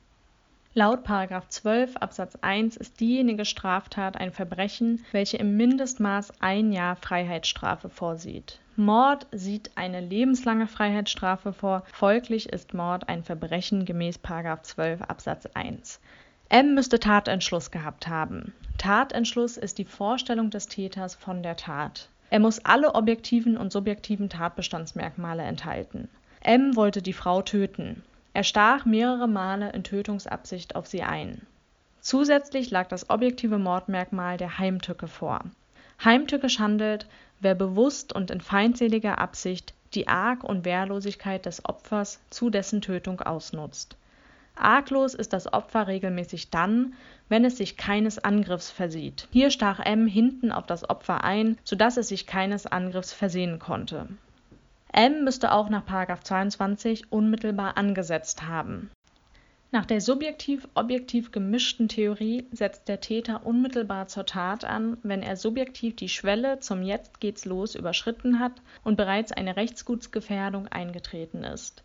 Laut§ 0.72 1.04
12 1.48 1.96
Absatz 1.96 2.38
1 2.42 2.76
ist 2.76 3.00
diejenige 3.00 3.44
Straftat 3.44 4.16
ein 4.16 4.30
Verbrechen, 4.30 5.04
welche 5.10 5.36
im 5.36 5.56
Mindestmaß 5.56 6.40
ein 6.40 6.70
Jahr 6.70 6.94
Freiheitsstrafe 6.94 7.88
vorsieht. 7.88 8.60
Mord 8.76 9.26
sieht 9.32 9.72
eine 9.74 10.00
lebenslange 10.00 10.68
Freiheitsstrafe 10.68 11.52
vor, 11.52 11.82
folglich 11.92 12.50
ist 12.50 12.72
Mord 12.72 13.08
ein 13.08 13.24
Verbrechen 13.24 13.84
gemäß§ 13.84 14.20
12 14.62 15.02
Absatz 15.02 15.46
1. 15.54 16.00
M 16.50 16.74
müsste 16.76 17.00
Tatentschluss 17.00 17.72
gehabt 17.72 18.06
haben. 18.06 18.54
Tatentschluss 18.78 19.56
ist 19.56 19.78
die 19.78 19.84
Vorstellung 19.84 20.50
des 20.50 20.68
Täters 20.68 21.16
von 21.16 21.42
der 21.42 21.56
Tat. 21.56 22.08
Er 22.30 22.38
muss 22.38 22.64
alle 22.64 22.94
objektiven 22.94 23.56
und 23.56 23.72
subjektiven 23.72 24.28
Tatbestandsmerkmale 24.28 25.42
enthalten. 25.42 26.08
M 26.42 26.76
wollte 26.76 27.02
die 27.02 27.12
Frau 27.12 27.42
töten. 27.42 28.04
Er 28.32 28.44
stach 28.44 28.84
mehrere 28.84 29.26
Male 29.26 29.70
in 29.72 29.82
Tötungsabsicht 29.82 30.76
auf 30.76 30.86
sie 30.86 31.02
ein. 31.02 31.46
Zusätzlich 32.00 32.70
lag 32.70 32.86
das 32.86 33.10
objektive 33.10 33.58
Mordmerkmal 33.58 34.36
der 34.36 34.58
Heimtücke 34.58 35.08
vor. 35.08 35.40
Heimtückisch 36.04 36.60
handelt, 36.60 37.06
wer 37.40 37.54
bewusst 37.54 38.12
und 38.12 38.30
in 38.30 38.40
feindseliger 38.40 39.18
Absicht 39.18 39.74
die 39.94 40.06
Arg 40.06 40.44
und 40.44 40.64
Wehrlosigkeit 40.64 41.44
des 41.44 41.64
Opfers 41.64 42.20
zu 42.30 42.50
dessen 42.50 42.80
Tötung 42.80 43.20
ausnutzt. 43.20 43.96
Arglos 44.54 45.14
ist 45.14 45.32
das 45.32 45.52
Opfer 45.52 45.88
regelmäßig 45.88 46.50
dann, 46.50 46.94
wenn 47.28 47.44
es 47.44 47.56
sich 47.56 47.76
keines 47.76 48.18
Angriffs 48.18 48.70
versieht. 48.70 49.26
Hier 49.32 49.50
stach 49.50 49.80
M 49.80 50.06
hinten 50.06 50.52
auf 50.52 50.66
das 50.66 50.88
Opfer 50.88 51.24
ein, 51.24 51.58
so 51.64 51.74
dass 51.76 51.96
es 51.96 52.08
sich 52.08 52.26
keines 52.26 52.66
Angriffs 52.66 53.12
versehen 53.12 53.58
konnte 53.58 54.08
M 54.92 55.24
müsste 55.24 55.52
auch 55.52 55.68
nach§ 55.68 55.86
22 56.22 57.12
unmittelbar 57.12 57.76
angesetzt 57.76 58.46
haben. 58.48 58.90
Nach 59.72 59.86
der 59.86 60.00
subjektiv-objektiv 60.00 61.30
gemischten 61.30 61.86
Theorie 61.86 62.44
setzt 62.50 62.88
der 62.88 63.00
Täter 63.00 63.46
unmittelbar 63.46 64.08
zur 64.08 64.26
Tat 64.26 64.64
an, 64.64 64.98
wenn 65.04 65.22
er 65.22 65.36
subjektiv 65.36 65.94
die 65.94 66.08
Schwelle 66.08 66.58
zum 66.58 66.82
Jetzt 66.82 67.20
geht's 67.20 67.44
los 67.44 67.76
überschritten 67.76 68.40
hat 68.40 68.60
und 68.82 68.96
bereits 68.96 69.30
eine 69.30 69.56
Rechtsgutsgefährdung 69.56 70.66
eingetreten 70.66 71.44
ist. 71.44 71.84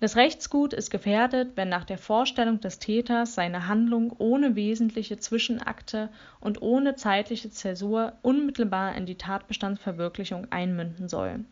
Das 0.00 0.16
Rechtsgut 0.16 0.72
ist 0.72 0.90
gefährdet, 0.90 1.52
wenn 1.56 1.68
nach 1.68 1.84
der 1.84 1.98
Vorstellung 1.98 2.58
des 2.58 2.80
Täters 2.80 3.36
seine 3.36 3.68
Handlung 3.68 4.12
ohne 4.18 4.56
wesentliche 4.56 5.18
Zwischenakte 5.18 6.08
und 6.40 6.62
ohne 6.62 6.96
zeitliche 6.96 7.50
Zäsur 7.50 8.14
unmittelbar 8.22 8.96
in 8.96 9.06
die 9.06 9.18
Tatbestandsverwirklichung 9.18 10.50
einmünden 10.50 11.08
soll. 11.08 11.44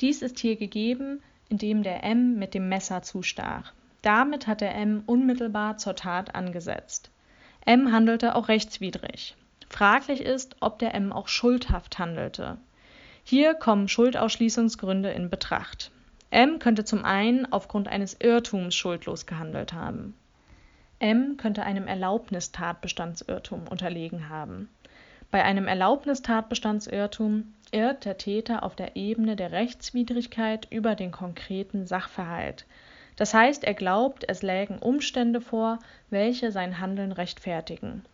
Dies 0.00 0.22
ist 0.22 0.38
hier 0.38 0.56
gegeben, 0.56 1.22
indem 1.48 1.82
der 1.82 2.04
M 2.04 2.38
mit 2.38 2.54
dem 2.54 2.68
Messer 2.68 3.02
zustach 3.02 3.72
damit 4.04 4.46
hat 4.46 4.60
der 4.60 4.74
M 4.74 5.02
unmittelbar 5.06 5.78
zur 5.78 5.96
Tat 5.96 6.34
angesetzt. 6.34 7.10
M 7.64 7.90
handelte 7.90 8.34
auch 8.36 8.48
rechtswidrig. 8.48 9.34
Fraglich 9.70 10.20
ist, 10.20 10.56
ob 10.60 10.78
der 10.78 10.94
M 10.94 11.10
auch 11.10 11.26
schuldhaft 11.26 11.98
handelte. 11.98 12.58
Hier 13.22 13.54
kommen 13.54 13.88
Schuldausschließungsgründe 13.88 15.10
in 15.10 15.30
Betracht. 15.30 15.90
M 16.28 16.58
könnte 16.58 16.84
zum 16.84 17.02
einen 17.02 17.50
aufgrund 17.50 17.88
eines 17.88 18.14
Irrtums 18.20 18.74
schuldlos 18.74 19.24
gehandelt 19.24 19.72
haben. 19.72 20.14
M 20.98 21.38
könnte 21.38 21.62
einem 21.62 21.86
Erlaubnistatbestandsirrtum 21.86 23.66
unterlegen 23.68 24.28
haben. 24.28 24.68
Bei 25.34 25.42
einem 25.42 25.66
Erlaubnistatbestandsirrtum 25.66 27.54
irrt 27.72 28.04
der 28.04 28.18
Täter 28.18 28.62
auf 28.62 28.76
der 28.76 28.94
Ebene 28.94 29.34
der 29.34 29.50
Rechtswidrigkeit 29.50 30.68
über 30.70 30.94
den 30.94 31.10
konkreten 31.10 31.88
Sachverhalt, 31.88 32.66
das 33.16 33.34
heißt, 33.34 33.64
er 33.64 33.74
glaubt, 33.74 34.24
es 34.28 34.42
lägen 34.42 34.78
Umstände 34.78 35.40
vor, 35.40 35.80
welche 36.08 36.52
sein 36.52 36.78
Handeln 36.78 37.10
rechtfertigen. 37.10 38.04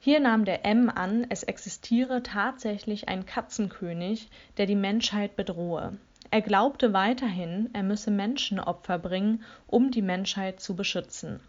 Hier 0.00 0.20
nahm 0.20 0.44
der 0.44 0.66
M 0.66 0.90
an, 0.94 1.24
es 1.30 1.44
existiere 1.44 2.22
tatsächlich 2.22 3.08
ein 3.08 3.24
Katzenkönig, 3.24 4.28
der 4.58 4.66
die 4.66 4.76
Menschheit 4.76 5.34
bedrohe. 5.34 5.96
Er 6.30 6.42
glaubte 6.42 6.92
weiterhin, 6.92 7.70
er 7.72 7.84
müsse 7.84 8.10
Menschenopfer 8.10 8.98
bringen, 8.98 9.44
um 9.66 9.90
die 9.90 10.02
Menschheit 10.02 10.60
zu 10.60 10.76
beschützen. 10.76 11.40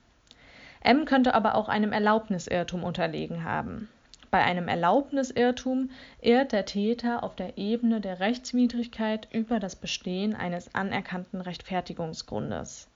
M 0.80 1.04
könnte 1.04 1.34
aber 1.34 1.56
auch 1.56 1.68
einem 1.68 1.92
Erlaubnisirrtum 1.92 2.86
unterlegen 2.86 3.44
haben 3.44 3.90
bei 4.32 4.44
einem 4.44 4.68
Erlaubnisirrtum 4.68 5.90
irrt 6.22 6.52
der 6.52 6.66
Täter 6.66 7.24
auf 7.24 7.36
der 7.36 7.58
Ebene 7.58 8.02
der 8.02 8.20
Rechtswidrigkeit 8.20 9.28
über 9.32 9.60
das 9.60 9.76
Bestehen 9.76 10.36
eines 10.36 10.74
anerkannten 10.76 11.42
Rechtfertigungsgrundes. 11.42 12.88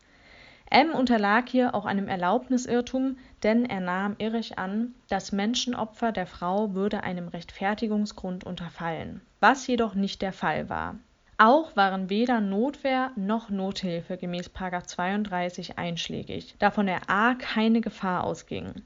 M 0.69 0.91
unterlag 0.91 1.49
hier 1.49 1.75
auch 1.75 1.85
einem 1.85 2.07
Erlaubnisirrtum, 2.07 3.17
denn 3.43 3.65
er 3.65 3.79
nahm 3.79 4.15
irrig 4.17 4.57
an, 4.57 4.95
das 5.09 5.31
Menschenopfer 5.31 6.11
der 6.11 6.25
Frau 6.25 6.73
würde 6.73 7.03
einem 7.03 7.27
Rechtfertigungsgrund 7.27 8.43
unterfallen, 8.43 9.21
was 9.39 9.67
jedoch 9.67 9.93
nicht 9.93 10.21
der 10.21 10.33
Fall 10.33 10.69
war. 10.69 10.95
Auch 11.37 11.75
waren 11.75 12.09
weder 12.09 12.41
Notwehr 12.41 13.11
noch 13.15 13.49
Nothilfe 13.49 14.17
gemäß 14.17 14.51
32 14.53 15.77
einschlägig, 15.77 16.55
da 16.59 16.71
von 16.71 16.85
der 16.85 17.09
A 17.09 17.35
keine 17.35 17.81
Gefahr 17.81 18.23
ausging 18.23 18.83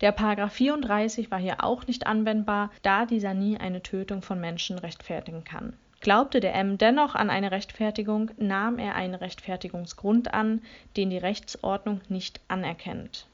der§ 0.00 0.16
34 0.48 1.30
war 1.30 1.38
hier 1.38 1.64
auch 1.64 1.86
nicht 1.86 2.06
anwendbar, 2.06 2.70
da 2.82 3.06
dieser 3.06 3.34
nie 3.34 3.56
eine 3.56 3.82
Tötung 3.82 4.22
von 4.22 4.40
Menschen 4.40 4.78
rechtfertigen 4.78 5.44
kann. 5.44 5.72
Glaubte 6.00 6.40
der 6.40 6.54
M 6.54 6.78
dennoch 6.78 7.14
an 7.14 7.30
eine 7.30 7.50
Rechtfertigung, 7.50 8.30
nahm 8.36 8.78
er 8.78 8.94
einen 8.94 9.14
Rechtfertigungsgrund 9.14 10.34
an, 10.34 10.62
den 10.96 11.10
die 11.10 11.18
Rechtsordnung 11.18 12.00
nicht 12.08 12.40
anerkennt. 12.48 13.26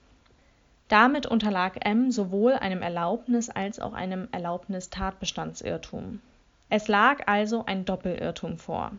Damit 0.89 1.27
unterlag 1.27 1.85
M 1.85 2.11
sowohl 2.11 2.53
einem 2.53 2.83
Erlaubnis 2.83 3.51
als 3.51 3.81
auch 3.81 3.95
einem 3.95 4.29
Erlaubnistatbestandsirrtum. 4.31 6.21
Es 6.69 6.87
lag 6.89 7.27
also 7.27 7.67
ein 7.67 7.85
Doppelirrtum 7.85 8.59
vor. 8.59 8.93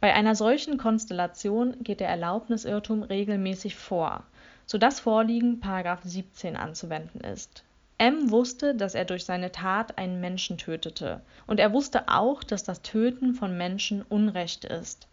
Bei 0.00 0.14
einer 0.14 0.34
solchen 0.34 0.78
Konstellation 0.78 1.76
geht 1.84 2.00
der 2.00 2.08
Erlaubnisirrtum 2.08 3.02
regelmäßig 3.02 3.76
vor 3.76 4.24
so 4.66 4.78
das 4.78 5.00
Vorliegen§ 5.00 5.60
17 6.02 6.56
anzuwenden 6.56 7.20
ist. 7.20 7.64
M 7.98 8.30
wusste, 8.30 8.74
dass 8.74 8.94
er 8.94 9.04
durch 9.04 9.24
seine 9.24 9.52
Tat 9.52 9.96
einen 9.98 10.20
Menschen 10.20 10.58
tötete, 10.58 11.20
und 11.46 11.60
er 11.60 11.72
wusste 11.72 12.08
auch, 12.08 12.42
dass 12.42 12.64
das 12.64 12.82
Töten 12.82 13.34
von 13.34 13.56
Menschen 13.56 14.02
Unrecht 14.02 14.64
ist. 14.64 15.06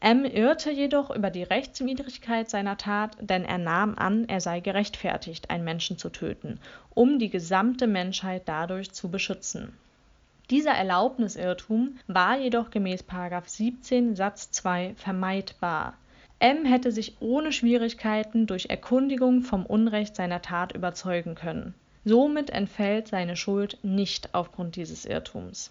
M 0.00 0.24
irrte 0.24 0.70
jedoch 0.70 1.14
über 1.14 1.30
die 1.30 1.42
Rechtswidrigkeit 1.42 2.50
seiner 2.50 2.76
Tat, 2.76 3.16
denn 3.20 3.44
er 3.44 3.58
nahm 3.58 3.96
an, 3.96 4.28
er 4.28 4.40
sei 4.40 4.60
gerechtfertigt, 4.60 5.50
einen 5.50 5.62
Menschen 5.62 5.98
zu 5.98 6.08
töten, 6.08 6.58
um 6.94 7.18
die 7.18 7.30
gesamte 7.30 7.86
Menschheit 7.86 8.42
dadurch 8.46 8.92
zu 8.92 9.10
beschützen. 9.10 9.76
Dieser 10.50 10.72
Erlaubnisirrtum 10.72 11.98
war 12.08 12.36
jedoch 12.36 12.70
gemäß 12.70 13.04
17 13.46 14.16
Satz 14.16 14.50
2 14.50 14.94
vermeidbar 14.96 15.94
M 16.42 16.64
hätte 16.64 16.90
sich 16.90 17.14
ohne 17.20 17.52
Schwierigkeiten 17.52 18.48
durch 18.48 18.66
Erkundigung 18.68 19.42
vom 19.42 19.64
Unrecht 19.64 20.16
seiner 20.16 20.42
Tat 20.42 20.72
überzeugen 20.72 21.36
können. 21.36 21.72
Somit 22.04 22.50
entfällt 22.50 23.06
seine 23.06 23.36
Schuld 23.36 23.78
nicht 23.84 24.34
aufgrund 24.34 24.74
dieses 24.74 25.06
Irrtums. 25.06 25.70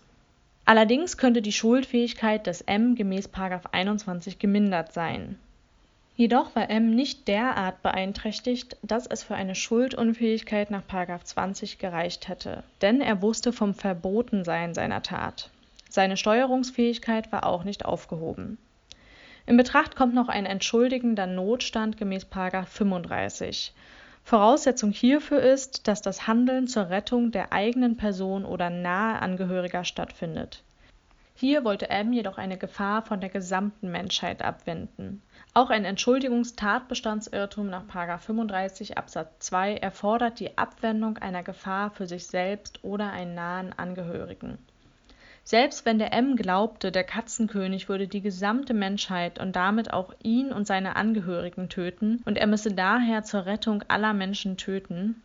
Allerdings 0.63 1.17
könnte 1.17 1.41
die 1.41 1.51
Schuldfähigkeit 1.51 2.47
des 2.47 2.61
M 2.61 2.95
gemäß 2.95 3.27
21 3.73 4.39
gemindert 4.39 4.93
sein. 4.93 5.37
Jedoch 6.15 6.55
war 6.55 6.69
M 6.69 6.95
nicht 6.95 7.27
derart 7.27 7.83
beeinträchtigt, 7.83 8.77
dass 8.81 9.07
es 9.07 9.23
für 9.23 9.35
eine 9.35 9.55
Schuldunfähigkeit 9.55 10.71
nach 10.71 10.83
20 11.25 11.79
gereicht 11.79 12.29
hätte, 12.29 12.63
denn 12.81 13.01
er 13.01 13.21
wusste 13.21 13.51
vom 13.51 13.73
Verbotensein 13.73 14.73
seiner 14.73 15.03
Tat. 15.03 15.49
Seine 15.89 16.15
Steuerungsfähigkeit 16.15 17.29
war 17.33 17.45
auch 17.45 17.65
nicht 17.65 17.83
aufgehoben 17.83 18.57
in 19.45 19.57
Betracht 19.57 19.95
kommt 19.95 20.13
noch 20.13 20.29
ein 20.29 20.45
entschuldigender 20.45 21.27
Notstand 21.27 21.98
gemäß 21.98 22.25
35. 22.25 23.74
Voraussetzung 24.24 24.91
hierfür 24.91 25.41
ist, 25.41 25.88
dass 25.88 26.01
das 26.01 26.27
Handeln 26.27 26.67
zur 26.67 26.89
Rettung 26.89 27.31
der 27.31 27.51
eigenen 27.51 27.98
Person 27.98 28.45
oder 28.45 28.69
nahe 28.69 29.21
Angehöriger 29.21 29.83
stattfindet. 29.83 30.63
Hier 31.33 31.63
wollte 31.63 31.89
M 31.89 32.13
jedoch 32.13 32.38
eine 32.38 32.57
Gefahr 32.57 33.01
von 33.01 33.19
der 33.19 33.29
gesamten 33.29 33.89
Menschheit 33.89 34.43
abwenden. 34.43 35.24
Auch 35.55 35.71
ein 35.71 35.86
Entschuldigungstatbestandsirrtum 35.86 37.67
nach 37.67 37.88
35 38.19 38.98
Absatz 38.98 39.48
2 39.48 39.77
erfordert 39.77 40.39
die 40.39 40.57
Abwendung 40.57 41.17
einer 41.17 41.41
Gefahr 41.41 41.89
für 41.89 42.05
sich 42.05 42.27
selbst 42.27 42.83
oder 42.83 43.12
einen 43.12 43.33
nahen 43.33 43.74
Angehörigen 43.74 44.60
selbst 45.43 45.86
wenn 45.86 45.98
der 45.98 46.13
M 46.13 46.36
glaubte, 46.36 46.91
der 46.91 47.03
Katzenkönig 47.03 47.89
würde 47.89 48.07
die 48.07 48.21
gesamte 48.21 48.74
Menschheit 48.74 49.39
und 49.39 49.55
damit 49.55 49.91
auch 49.91 50.13
ihn 50.21 50.51
und 50.51 50.67
seine 50.67 50.95
Angehörigen 50.95 51.67
töten, 51.67 52.21
und 52.25 52.38
er 52.38 52.48
müsse 52.48 52.74
daher 52.74 53.24
zur 53.24 53.45
Rettung 53.45 53.83
aller 53.88 54.13
Menschen 54.13 54.57
töten, 54.57 55.21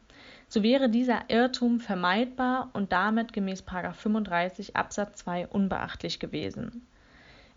so 0.49 0.63
wäre 0.63 0.89
dieser 0.89 1.29
Irrtum 1.29 1.81
vermeidbar 1.81 2.71
und 2.73 2.93
damit 2.93 3.33
gemäß 3.33 3.63
35 3.63 4.77
Absatz 4.77 5.19
2 5.25 5.49
unbeachtlich 5.49 6.19
gewesen. 6.21 6.87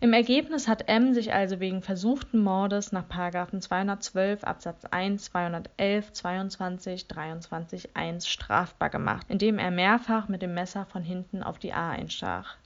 Im 0.02 0.14
Ergebnis 0.14 0.66
hat 0.66 0.88
M 0.88 1.12
sich 1.12 1.34
also 1.34 1.60
wegen 1.60 1.82
versuchten 1.82 2.38
Mordes 2.38 2.90
nach 2.90 3.04
212 3.06 4.44
Absatz 4.44 4.86
1, 4.86 5.24
211, 5.24 6.14
22, 6.14 7.06
23 7.06 7.94
1 7.94 8.26
strafbar 8.26 8.88
gemacht, 8.88 9.26
indem 9.28 9.58
er 9.58 9.70
mehrfach 9.70 10.26
mit 10.28 10.40
dem 10.40 10.54
Messer 10.54 10.86
von 10.86 11.02
hinten 11.02 11.42
auf 11.42 11.58
die 11.58 11.74
A 11.74 11.90
einstach. 11.90 12.56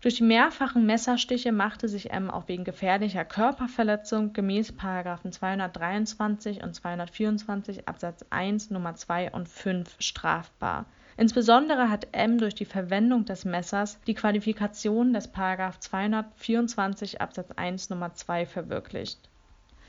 Durch 0.00 0.14
die 0.14 0.22
mehrfachen 0.22 0.86
Messerstiche 0.86 1.52
machte 1.52 1.88
sich 1.88 2.10
M 2.10 2.30
auch 2.30 2.48
wegen 2.48 2.64
gefährlicher 2.64 3.26
Körperverletzung 3.26 4.32
gemäß 4.32 4.74
223 4.74 6.62
und 6.62 6.74
224 6.74 7.86
Absatz 7.86 8.24
1 8.30 8.70
Nummer 8.70 8.94
2 8.94 9.32
und 9.32 9.46
5 9.46 9.96
strafbar 9.98 10.86
Insbesondere 11.18 11.90
hat 11.90 12.06
M 12.12 12.38
durch 12.38 12.54
die 12.54 12.64
Verwendung 12.64 13.24
des 13.24 13.44
Messers 13.44 13.98
die 14.06 14.14
Qualifikation 14.14 15.12
des§ 15.12 15.34
224 15.80 17.20
Absatz 17.20 17.50
1 17.56 17.90
Nummer 17.90 18.14
2 18.14 18.46
verwirklicht. 18.46 19.18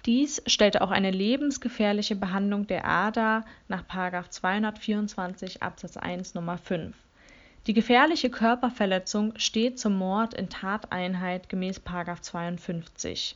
Dies 0.07 0.41
stellte 0.47 0.81
auch 0.81 0.89
eine 0.89 1.11
lebensgefährliche 1.11 2.15
Behandlung 2.15 2.65
der 2.65 2.87
A 2.87 3.11
dar 3.11 3.45
nach§ 3.67 3.83
224 4.29 5.61
Absatz 5.61 5.97
1 5.97 6.33
Nummer 6.33 6.57
5. 6.57 6.95
Die 7.67 7.73
gefährliche 7.73 8.31
Körperverletzung 8.31 9.33
steht 9.37 9.77
zum 9.77 9.99
Mord 9.99 10.33
in 10.33 10.49
Tateinheit 10.49 11.47
gemäß§ 11.47 11.81
52. 12.21 13.35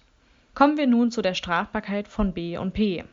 Kommen 0.55 0.77
wir 0.77 0.87
nun 0.87 1.11
zu 1.11 1.21
der 1.21 1.35
Strafbarkeit 1.35 2.07
von 2.07 2.33
B 2.33 2.57
und 2.57 2.73
P 2.73 3.03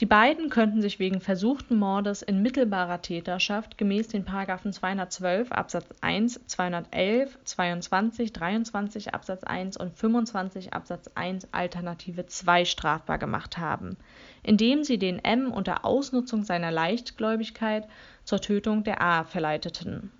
Die 0.00 0.06
beiden 0.06 0.48
könnten 0.48 0.80
sich 0.80 0.98
wegen 0.98 1.20
versuchten 1.20 1.78
Mordes 1.78 2.22
in 2.22 2.40
mittelbarer 2.40 3.02
Täterschaft 3.02 3.76
gemäß 3.76 4.08
den§ 4.08 4.24
212 4.72 5.52
Absatz 5.52 5.84
1, 6.00 6.40
211, 6.46 7.38
22, 7.44 8.32
23 8.32 9.12
Absatz 9.12 9.44
1 9.44 9.76
und 9.76 9.94
25 9.94 10.72
Absatz 10.72 11.10
1 11.14 11.52
Alternative 11.52 12.24
2 12.24 12.64
strafbar 12.64 13.18
gemacht 13.18 13.58
haben, 13.58 13.98
indem 14.42 14.84
sie 14.84 14.96
den 14.96 15.22
M 15.22 15.52
unter 15.52 15.84
Ausnutzung 15.84 16.44
seiner 16.44 16.70
Leichtgläubigkeit 16.70 17.86
zur 18.24 18.40
Tötung 18.40 18.84
der 18.84 19.02
A 19.02 19.24
verleiteten. 19.24 20.10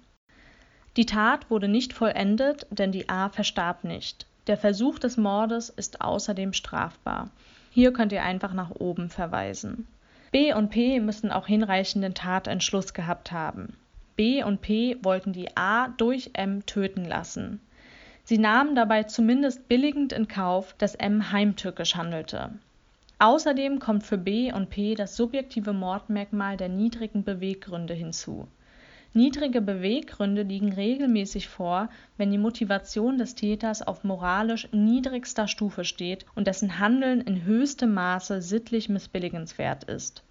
Die 0.98 1.06
Tat 1.06 1.48
wurde 1.48 1.68
nicht 1.68 1.94
vollendet, 1.94 2.66
denn 2.68 2.92
die 2.92 3.08
A 3.08 3.30
verstarb 3.30 3.84
nicht. 3.84 4.26
Der 4.46 4.58
Versuch 4.58 4.98
des 4.98 5.16
Mordes 5.16 5.70
ist 5.70 6.02
außerdem 6.02 6.52
strafbar 6.52 7.30
hier 7.70 7.92
könnt 7.92 8.12
ihr 8.12 8.22
einfach 8.22 8.52
nach 8.52 8.70
oben 8.70 9.08
verweisen. 9.08 9.86
B 10.32 10.52
und 10.52 10.70
P 10.70 11.00
müssen 11.00 11.30
auch 11.30 11.46
hinreichenden 11.46 12.14
Tatentschluss 12.14 12.94
gehabt 12.94 13.32
haben. 13.32 13.76
B 14.16 14.42
und 14.42 14.60
P 14.60 14.96
wollten 15.02 15.32
die 15.32 15.56
A 15.56 15.88
durch 15.88 16.30
M 16.34 16.66
töten 16.66 17.04
lassen. 17.04 17.60
Sie 18.24 18.38
nahmen 18.38 18.74
dabei 18.74 19.04
zumindest 19.04 19.66
billigend 19.68 20.12
in 20.12 20.28
Kauf, 20.28 20.74
dass 20.78 20.94
M 20.94 21.32
heimtückisch 21.32 21.96
handelte. 21.96 22.50
Außerdem 23.18 23.78
kommt 23.78 24.04
für 24.04 24.18
B 24.18 24.52
und 24.52 24.70
P 24.70 24.94
das 24.94 25.16
subjektive 25.16 25.72
Mordmerkmal 25.72 26.56
der 26.56 26.68
niedrigen 26.68 27.24
Beweggründe 27.24 27.94
hinzu 27.94 28.46
Niedrige 29.12 29.60
Beweggründe 29.60 30.42
liegen 30.42 30.72
regelmäßig 30.72 31.48
vor, 31.48 31.88
wenn 32.16 32.30
die 32.30 32.38
Motivation 32.38 33.18
des 33.18 33.34
Täters 33.34 33.82
auf 33.82 34.04
moralisch 34.04 34.68
niedrigster 34.70 35.48
Stufe 35.48 35.84
steht 35.84 36.24
und 36.36 36.46
dessen 36.46 36.78
Handeln 36.78 37.20
in 37.20 37.42
höchstem 37.42 37.92
Maße 37.92 38.40
sittlich 38.40 38.88
missbilligenswert 38.88 39.82
ist. 39.82 40.22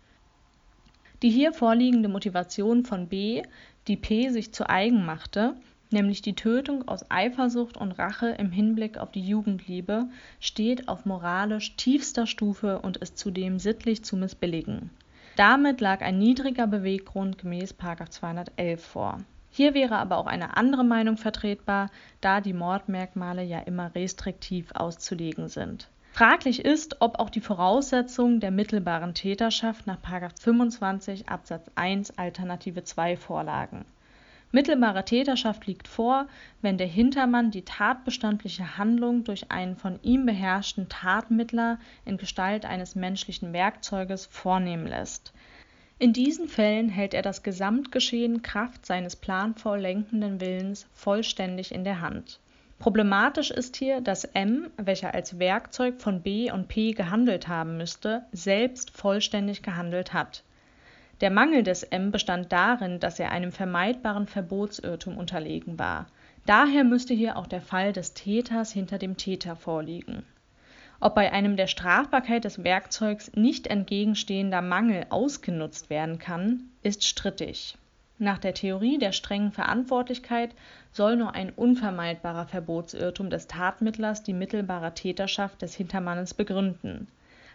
Die 1.21 1.29
hier 1.29 1.51
vorliegende 1.51 2.07
Motivation 2.07 2.85
von 2.85 3.09
B, 3.09 3.43
die 3.89 3.97
P 3.97 4.29
sich 4.29 4.53
zu 4.53 4.69
eigen 4.69 5.05
machte, 5.05 5.55
nämlich 5.91 6.21
die 6.21 6.35
Tötung 6.35 6.87
aus 6.87 7.11
Eifersucht 7.11 7.75
und 7.75 7.91
Rache 7.91 8.29
im 8.29 8.49
Hinblick 8.49 8.97
auf 8.97 9.11
die 9.11 9.27
Jugendliebe, 9.27 10.07
steht 10.39 10.87
auf 10.87 11.05
moralisch 11.05 11.75
tiefster 11.75 12.25
Stufe 12.25 12.79
und 12.79 12.95
ist 12.95 13.17
zudem 13.17 13.59
sittlich 13.59 14.05
zu 14.05 14.15
missbilligen 14.15 14.89
damit 15.39 15.79
lag 15.79 16.01
ein 16.01 16.17
niedriger 16.17 16.67
Beweggrund 16.67 17.37
gemäß 17.37 17.73
211 17.77 18.85
vor. 18.85 19.19
Hier 19.49 19.73
wäre 19.73 19.95
aber 19.95 20.17
auch 20.17 20.27
eine 20.27 20.57
andere 20.57 20.83
Meinung 20.83 21.15
vertretbar, 21.15 21.89
da 22.19 22.41
die 22.41 22.51
Mordmerkmale 22.51 23.43
ja 23.43 23.59
immer 23.59 23.95
restriktiv 23.95 24.73
auszulegen 24.73 25.47
sind. 25.47 25.89
Fraglich 26.11 26.65
ist, 26.65 26.97
ob 26.99 27.19
auch 27.19 27.29
die 27.29 27.39
Voraussetzungen 27.39 28.41
der 28.41 28.51
mittelbaren 28.51 29.13
Täterschaft 29.13 29.87
nach 29.87 30.01
25 30.41 31.29
Absatz 31.29 31.71
1 31.75 32.17
Alternative 32.17 32.83
2 32.83 33.15
vorlagen 33.15 33.85
Mittelbare 34.51 35.05
Täterschaft 35.05 35.67
liegt 35.67 35.87
vor, 35.87 36.27
wenn 36.63 36.79
der 36.79 36.87
Hintermann 36.87 37.51
die 37.51 37.61
tatbestandliche 37.61 38.79
Handlung 38.79 39.23
durch 39.23 39.51
einen 39.51 39.75
von 39.75 39.99
ihm 40.01 40.25
beherrschten 40.25 40.89
Tatmittler 40.89 41.77
in 42.03 42.17
Gestalt 42.17 42.65
eines 42.65 42.95
menschlichen 42.95 43.53
Werkzeuges 43.53 44.25
vornehmen 44.25 44.87
lässt. 44.87 45.33
In 45.99 46.13
diesen 46.13 46.47
Fällen 46.47 46.89
hält 46.89 47.13
er 47.13 47.21
das 47.21 47.43
Gesamtgeschehen 47.43 48.41
Kraft 48.41 48.87
seines 48.87 49.15
planvoll 49.15 49.81
lenkenden 49.81 50.41
Willens 50.41 50.87
vollständig 50.93 51.71
in 51.71 51.83
der 51.83 52.01
Hand. 52.01 52.39
Problematisch 52.79 53.51
ist 53.51 53.75
hier, 53.75 54.01
dass 54.01 54.23
M, 54.23 54.71
welcher 54.77 55.13
als 55.13 55.37
Werkzeug 55.37 56.01
von 56.01 56.21
B 56.23 56.51
und 56.51 56.67
P 56.69 56.93
gehandelt 56.93 57.47
haben 57.47 57.77
müsste, 57.77 58.23
selbst 58.31 58.89
vollständig 58.89 59.61
gehandelt 59.61 60.13
hat 60.13 60.43
der 61.21 61.31
Mangel 61.31 61.63
des 61.63 61.83
M 61.83 62.11
bestand 62.11 62.51
darin, 62.51 62.99
dass 62.99 63.19
er 63.19 63.31
einem 63.31 63.51
vermeidbaren 63.51 64.25
Verbotsirrtum 64.25 65.17
unterlegen 65.17 65.77
war. 65.77 66.07
Daher 66.45 66.83
müsste 66.83 67.13
hier 67.13 67.37
auch 67.37 67.47
der 67.47 67.61
Fall 67.61 67.91
des 67.91 68.13
Täters 68.13 68.71
hinter 68.71 68.97
dem 68.97 69.17
Täter 69.17 69.55
vorliegen. 69.55 70.23
Ob 71.01 71.15
bei 71.15 71.31
einem 71.31 71.57
der 71.57 71.67
Strafbarkeit 71.67 72.45
des 72.45 72.63
Werkzeugs 72.63 73.31
nicht 73.35 73.67
entgegenstehender 73.67 74.61
Mangel 74.61 75.05
ausgenutzt 75.09 75.89
werden 75.89 76.19
kann, 76.19 76.63
ist 76.83 77.05
strittig. 77.05 77.77
Nach 78.17 78.37
der 78.37 78.53
Theorie 78.53 78.97
der 78.97 79.11
strengen 79.11 79.51
Verantwortlichkeit 79.51 80.51
soll 80.91 81.15
nur 81.15 81.35
ein 81.35 81.51
unvermeidbarer 81.51 82.47
Verbotsirrtum 82.47 83.29
des 83.29 83.47
Tatmittlers 83.47 84.23
die 84.23 84.33
mittelbare 84.33 84.93
Täterschaft 84.93 85.61
des 85.61 85.75
Hintermannes 85.75 86.33
begründen 86.33 87.07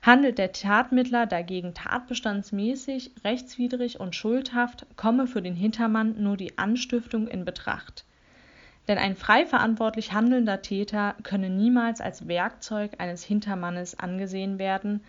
Handelt 0.04 0.36
der 0.36 0.52
Tatmittler 0.52 1.24
dagegen 1.24 1.72
tatbestandsmäßig, 1.72 3.12
rechtswidrig 3.24 4.00
und 4.00 4.14
schuldhaft, 4.14 4.84
komme 4.96 5.26
für 5.26 5.40
den 5.40 5.54
Hintermann 5.54 6.22
nur 6.22 6.36
die 6.36 6.58
Anstiftung 6.58 7.26
in 7.26 7.46
Betracht. 7.46 8.04
Denn 8.86 8.98
ein 8.98 9.16
frei 9.16 9.46
verantwortlich 9.46 10.12
handelnder 10.12 10.60
Täter 10.60 11.14
könne 11.22 11.48
niemals 11.48 12.02
als 12.02 12.28
Werkzeug 12.28 12.92
eines 12.98 13.24
Hintermannes 13.24 13.98
angesehen 13.98 14.58
werden, 14.58 15.02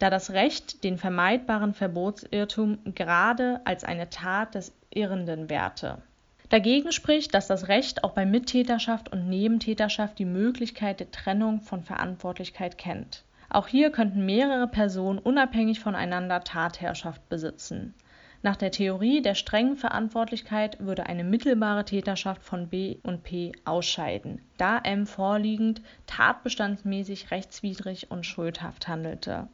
da 0.00 0.10
das 0.10 0.32
Recht 0.32 0.82
den 0.82 0.98
vermeidbaren 0.98 1.72
Verbotsirrtum 1.72 2.78
gerade 2.96 3.60
als 3.64 3.84
eine 3.84 4.10
Tat 4.10 4.56
des 4.56 4.72
Irrenden 4.92 5.48
werte. 5.48 6.02
Dagegen 6.48 6.90
spricht, 6.90 7.34
dass 7.34 7.46
das 7.46 7.68
Recht 7.68 8.02
auch 8.02 8.14
bei 8.14 8.26
Mittäterschaft 8.26 9.12
und 9.12 9.28
Nebentäterschaft 9.28 10.18
die 10.18 10.24
Möglichkeit 10.24 10.98
der 10.98 11.12
Trennung 11.12 11.60
von 11.60 11.84
Verantwortlichkeit 11.84 12.78
kennt 12.78 13.22
auch 13.50 13.66
hier 13.66 13.90
könnten 13.90 14.24
mehrere 14.24 14.68
Personen 14.68 15.18
unabhängig 15.18 15.80
voneinander 15.80 16.42
Tatherrschaft 16.44 17.28
besitzen. 17.28 17.94
Nach 18.42 18.56
der 18.56 18.70
Theorie 18.70 19.20
der 19.20 19.34
strengen 19.34 19.76
Verantwortlichkeit 19.76 20.80
würde 20.80 21.06
eine 21.06 21.24
mittelbare 21.24 21.84
Täterschaft 21.84 22.42
von 22.42 22.68
B 22.68 22.96
und 23.02 23.22
P 23.22 23.52
ausscheiden, 23.66 24.40
da 24.56 24.78
M 24.78 25.06
vorliegend 25.06 25.82
tatbestandsmäßig 26.06 27.30
rechtswidrig 27.30 28.10
und 28.10 28.24
schuldhaft 28.24 28.88
handelte. 28.88 29.48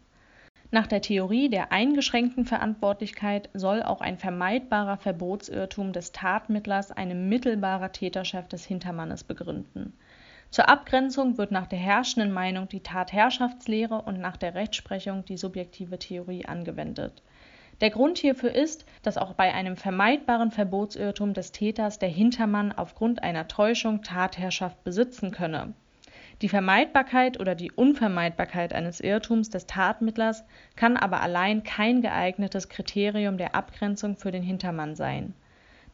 Nach 0.70 0.86
der 0.86 1.00
Theorie 1.00 1.48
der 1.48 1.72
eingeschränkten 1.72 2.44
Verantwortlichkeit 2.44 3.50
soll 3.54 3.82
auch 3.82 4.00
ein 4.00 4.18
vermeidbarer 4.18 4.98
Verbotsirrtum 4.98 5.92
des 5.92 6.12
Tatmittlers 6.12 6.92
eine 6.92 7.14
mittelbare 7.14 7.90
Täterschaft 7.90 8.52
des 8.52 8.64
Hintermannes 8.64 9.24
begründen 9.24 9.94
zur 10.50 10.68
Abgrenzung 10.68 11.38
wird 11.38 11.50
nach 11.50 11.66
der 11.66 11.78
herrschenden 11.78 12.32
Meinung 12.32 12.68
die 12.68 12.82
Tatherrschaftslehre 12.82 14.02
und 14.02 14.20
nach 14.20 14.36
der 14.36 14.54
Rechtsprechung 14.54 15.24
die 15.24 15.36
subjektive 15.36 15.98
Theorie 15.98 16.46
angewendet. 16.46 17.22
Der 17.82 17.90
Grund 17.90 18.16
hierfür 18.16 18.54
ist, 18.54 18.86
dass 19.02 19.18
auch 19.18 19.34
bei 19.34 19.52
einem 19.52 19.76
vermeidbaren 19.76 20.50
Verbotsirrtum 20.50 21.34
des 21.34 21.52
Täters 21.52 21.98
der 21.98 22.08
Hintermann 22.08 22.72
aufgrund 22.72 23.22
einer 23.22 23.48
Täuschung 23.48 24.02
Tatherrschaft 24.02 24.82
besitzen 24.82 25.30
könne. 25.30 25.74
Die 26.42 26.48
Vermeidbarkeit 26.48 27.38
oder 27.38 27.54
die 27.54 27.72
Unvermeidbarkeit 27.72 28.72
eines 28.72 29.00
Irrtums 29.00 29.50
des 29.50 29.66
Tatmittlers 29.66 30.44
kann 30.74 30.96
aber 30.96 31.20
allein 31.20 31.64
kein 31.64 32.02
geeignetes 32.02 32.68
Kriterium 32.68 33.38
der 33.38 33.54
Abgrenzung 33.54 34.16
für 34.16 34.30
den 34.30 34.42
Hintermann 34.42 34.96
sein. 34.96 35.34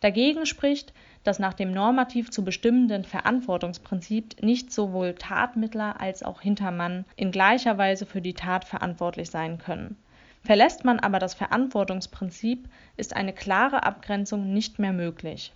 Dagegen 0.03 0.45
spricht 0.45 0.93
dass 1.25 1.39
nach 1.39 1.55
dem 1.55 1.73
normativ 1.73 2.31
zu 2.31 2.45
bestimmenden 2.45 3.05
Verantwortungsprinzip 3.05 4.43
nicht 4.43 4.73
sowohl 4.73 5.15
Tatmittler 5.15 6.01
als 6.01 6.23
auch 6.23 6.41
Hintermann 6.41 7.05
in 7.17 7.31
gleicher 7.31 7.79
Weise 7.79 8.07
für 8.07 8.21
die 8.21 8.35
Tat 8.35 8.65
verantwortlich 8.65 9.31
sein 9.31 9.59
können. 9.59 9.97
Verlässt 10.45 10.85
man 10.85 10.99
aber 10.99 11.21
das 11.21 11.35
Verantwortungsprinzip, 11.35 12.69
ist 12.97 13.15
eine 13.15 13.33
klare 13.33 13.85
Abgrenzung 13.85 14.53
nicht 14.53 14.81
mehr 14.81 14.93
möglich. 14.93 15.53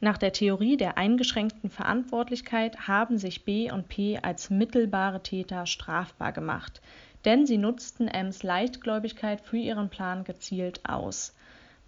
Nach 0.00 0.16
der 0.16 0.32
Theorie 0.32 0.76
der 0.76 0.96
eingeschränkten 0.96 1.70
Verantwortlichkeit 1.70 2.86
haben 2.86 3.18
sich 3.18 3.44
B 3.44 3.72
und 3.72 3.88
P 3.88 4.20
als 4.22 4.48
mittelbare 4.48 5.24
Täter 5.24 5.66
strafbar 5.66 6.32
gemacht, 6.32 6.80
denn 7.24 7.46
sie 7.46 7.58
nutzten 7.58 8.06
Ms 8.06 8.44
Leichtgläubigkeit 8.44 9.40
für 9.40 9.56
ihren 9.56 9.88
Plan 9.88 10.22
gezielt 10.22 10.88
aus 10.88 11.34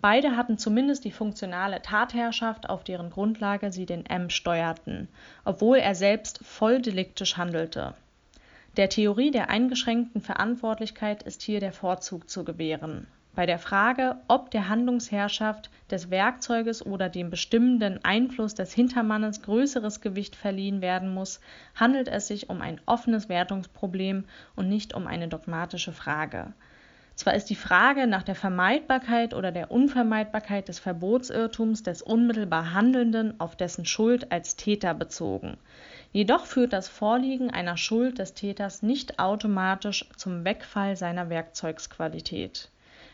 Beide 0.02 0.34
hatten 0.34 0.56
zumindest 0.56 1.04
die 1.04 1.10
funktionale 1.10 1.82
Tatherrschaft, 1.82 2.70
auf 2.70 2.84
deren 2.84 3.10
Grundlage 3.10 3.70
sie 3.70 3.84
den 3.84 4.06
M 4.06 4.30
steuerten, 4.30 5.08
obwohl 5.44 5.76
er 5.76 5.94
selbst 5.94 6.40
voll 6.42 6.80
deliktisch 6.80 7.36
handelte. 7.36 7.92
Der 8.78 8.88
Theorie 8.88 9.30
der 9.30 9.50
eingeschränkten 9.50 10.22
Verantwortlichkeit 10.22 11.22
ist 11.24 11.42
hier 11.42 11.60
der 11.60 11.74
Vorzug 11.74 12.30
zu 12.30 12.44
gewähren. 12.44 13.08
Bei 13.34 13.44
der 13.44 13.58
Frage, 13.58 14.16
ob 14.26 14.50
der 14.50 14.70
Handlungsherrschaft 14.70 15.70
des 15.90 16.10
Werkzeuges 16.10 16.84
oder 16.84 17.10
dem 17.10 17.28
bestimmenden 17.28 18.02
Einfluss 18.02 18.54
des 18.54 18.72
Hintermannes 18.72 19.42
größeres 19.42 20.00
Gewicht 20.00 20.34
verliehen 20.34 20.80
werden 20.80 21.12
muss, 21.12 21.40
handelt 21.74 22.08
es 22.08 22.26
sich 22.26 22.48
um 22.48 22.62
ein 22.62 22.80
offenes 22.86 23.28
Wertungsproblem 23.28 24.24
und 24.56 24.68
nicht 24.68 24.94
um 24.94 25.06
eine 25.06 25.28
dogmatische 25.28 25.92
Frage 25.92 26.54
zwar 27.20 27.34
ist 27.34 27.50
die 27.50 27.54
Frage 27.54 28.06
nach 28.06 28.22
der 28.22 28.34
Vermeidbarkeit 28.34 29.34
oder 29.34 29.52
der 29.52 29.70
Unvermeidbarkeit 29.70 30.68
des 30.68 30.78
Verbotsirrtums 30.78 31.82
des 31.82 32.00
unmittelbar 32.00 32.72
Handelnden 32.72 33.38
auf 33.38 33.56
dessen 33.56 33.84
Schuld 33.84 34.32
als 34.32 34.56
Täter 34.56 34.94
bezogen. 34.94 35.58
Jedoch 36.12 36.46
führt 36.46 36.72
das 36.72 36.88
Vorliegen 36.88 37.50
einer 37.50 37.76
Schuld 37.76 38.18
des 38.18 38.32
Täters 38.32 38.82
nicht 38.82 39.18
automatisch 39.18 40.08
zum 40.16 40.46
Wegfall 40.46 40.96
seiner 40.96 41.28
Werkzeugsqualität. 41.28 42.70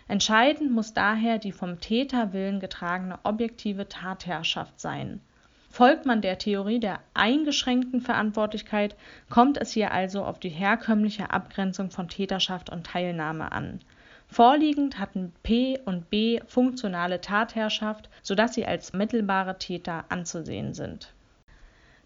Entscheidend 0.07 0.71
muss 0.71 0.95
daher 0.95 1.39
die 1.39 1.51
vom 1.51 1.81
Täterwillen 1.81 2.61
getragene 2.61 3.19
objektive 3.25 3.89
Tatherrschaft 3.89 4.81
sein. 4.81 5.21
Folgt 5.69 6.07
man 6.07 6.23
der 6.23 6.39
Theorie 6.39 6.79
der 6.79 7.01
eingeschränkten 7.13 8.01
Verantwortlichkeit, 8.01 8.95
kommt 9.29 9.59
es 9.59 9.73
hier 9.73 9.91
also 9.91 10.25
auf 10.25 10.39
die 10.39 10.49
herkömmliche 10.49 11.31
Abgrenzung 11.33 11.91
von 11.91 12.09
Täterschaft 12.09 12.71
und 12.71 12.87
Teilnahme 12.87 13.51
an. 13.51 13.81
Vorliegend 14.29 14.99
hatten 14.99 15.33
P 15.43 15.79
und 15.85 16.11
B 16.11 16.41
funktionale 16.47 17.21
Tatherrschaft, 17.21 18.11
sodass 18.23 18.55
sie 18.55 18.67
als 18.67 18.93
mittelbare 18.93 19.59
Täter 19.59 20.05
anzusehen 20.09 20.75
sind. 20.75 21.15